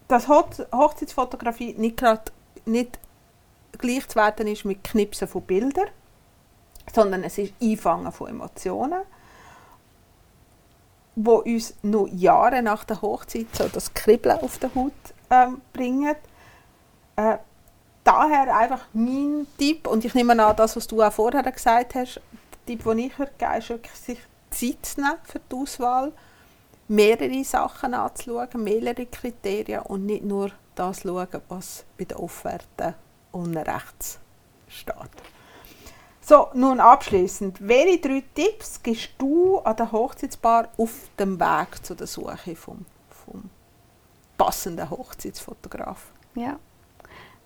[0.08, 2.30] dass Hochzeitsfotografie nicht gerade
[2.66, 2.98] nicht
[3.78, 5.88] gleichzuwerten ist mit Knipsen von Bildern,
[6.92, 9.02] sondern es ist Einfangen von Emotionen,
[11.14, 14.92] wo uns noch Jahre nach der Hochzeit so das Kribbeln auf der Haut
[15.30, 16.16] ähm, bringen.
[17.16, 17.38] Äh,
[18.04, 22.16] daher einfach mein Tipp, und ich nehme an, das, was du auch vorher gesagt hast,
[22.16, 22.22] der
[22.66, 24.18] Tipp, den ich würde geben, ist wirklich sich
[24.50, 26.12] Zeit zu nehmen für die Auswahl,
[26.88, 32.94] mehrere Sachen anzuschauen, mehrere Kriterien und nicht nur das schauen, was bei der Offerte
[33.30, 34.18] unten rechts
[34.68, 34.94] steht.
[36.20, 37.66] So, nun abschließend.
[37.66, 42.86] Welche drei Tipps gibst du an der Hochzeitspaar auf dem Weg zu der Suche vom,
[43.10, 43.50] vom
[44.38, 46.12] passenden Hochzeitsfotograf?
[46.34, 46.58] Ja,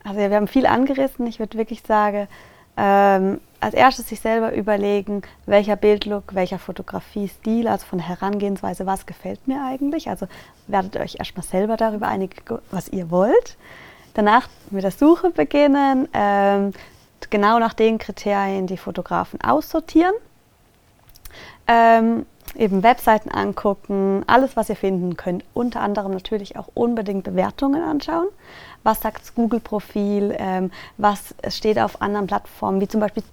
[0.06, 1.26] also wir haben viel angerissen.
[1.26, 2.28] Ich würde wirklich sagen,
[2.76, 9.48] ähm, als erstes sich selber überlegen, welcher Bildlook, welcher Fotografiestil, also von Herangehensweise, was gefällt
[9.48, 10.08] mir eigentlich.
[10.08, 10.28] Also
[10.66, 13.56] werdet euch erstmal selber darüber einig, was ihr wollt.
[14.14, 16.72] Danach mit der Suche beginnen, ähm,
[17.30, 20.14] genau nach den Kriterien die Fotografen aussortieren.
[21.66, 25.44] Ähm, eben Webseiten angucken, alles, was ihr finden könnt.
[25.54, 28.28] Unter anderem natürlich auch unbedingt Bewertungen anschauen.
[28.86, 30.36] Was sagt das Google-Profil?
[30.38, 33.24] Ähm, was steht auf anderen Plattformen, wie zum Beispiel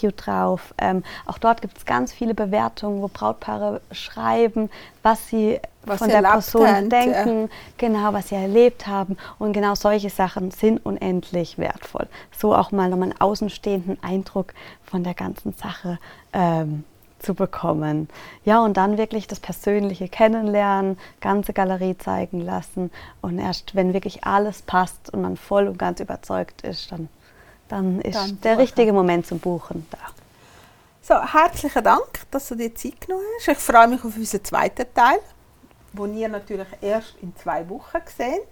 [0.00, 0.72] You drauf?
[0.78, 4.70] Ähm, auch dort gibt es ganz viele Bewertungen, wo Brautpaare schreiben,
[5.02, 7.48] was sie was von der Person haben, denken, ja.
[7.76, 9.18] genau, was sie erlebt haben.
[9.38, 12.06] Und genau solche Sachen sind unendlich wertvoll.
[12.34, 15.98] So auch mal nochmal einen außenstehenden Eindruck von der ganzen Sache
[16.32, 16.84] ähm,
[17.22, 18.08] zu bekommen.
[18.44, 24.24] Ja, und dann wirklich das persönliche Kennenlernen, ganze Galerie zeigen lassen und erst wenn wirklich
[24.24, 27.08] alles passt und man voll und ganz überzeugt ist, dann,
[27.68, 29.98] dann ist dann der richtige Moment zum Buchen da.
[31.04, 33.48] So, herzlichen Dank, dass du dir Zeit genommen hast.
[33.48, 35.18] Ich freue mich auf unseren zweiten Teil,
[35.92, 38.46] den ihr natürlich erst in zwei Wochen seht.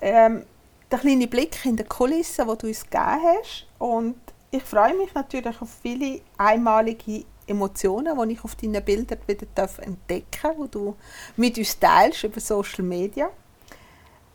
[0.00, 0.44] Ähm,
[0.90, 3.66] der kleine Blick in die Kulissen, die du uns gegeben hast.
[3.78, 4.16] Und
[4.50, 9.46] ich freue mich natürlich auf viele einmalige Emotionen, die ich auf deinen Bildern wieder
[9.80, 10.96] entdecken darf, die du
[11.36, 13.30] mit uns teilst über Social Media.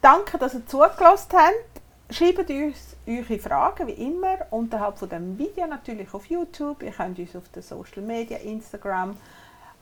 [0.01, 1.82] Danke, dass ihr zugelassen habt.
[2.09, 6.84] Schreibt uns eure Fragen wie immer unterhalb von dem Video natürlich auf YouTube.
[6.84, 9.18] Ihr könnt uns auf den Social Media, Instagram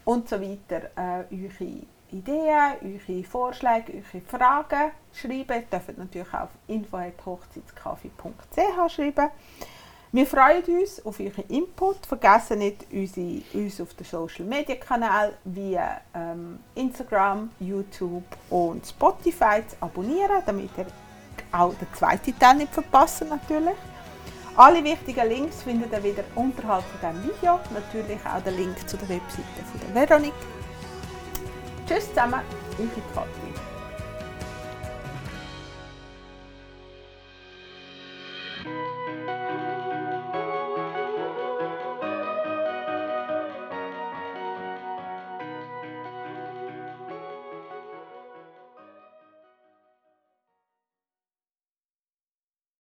[0.06, 5.50] und so weiter äh, eure Ideen, eure Vorschläge, eure Fragen schreiben.
[5.50, 9.30] Ihr dürft natürlich auch auf info.hochzeitskaffee.ch schreiben.
[10.14, 12.06] Wir freuen uns auf euren Input.
[12.06, 15.80] Vergessen nicht, unsere, uns auf den Social Media Kanälen wie
[16.14, 20.88] ähm, Instagram, YouTube und Spotify zu abonnieren, damit ihr
[21.54, 23.78] auch den zweiten Teil nicht verpasst natürlich.
[24.58, 27.60] Alle wichtigen Links findet ihr wieder unterhalb von diesem Video.
[27.74, 30.34] Natürlich auch den Link zu der Webseite von der Veronik.
[31.88, 32.42] Tschüss zusammen,
[32.78, 33.41] eure Katrin.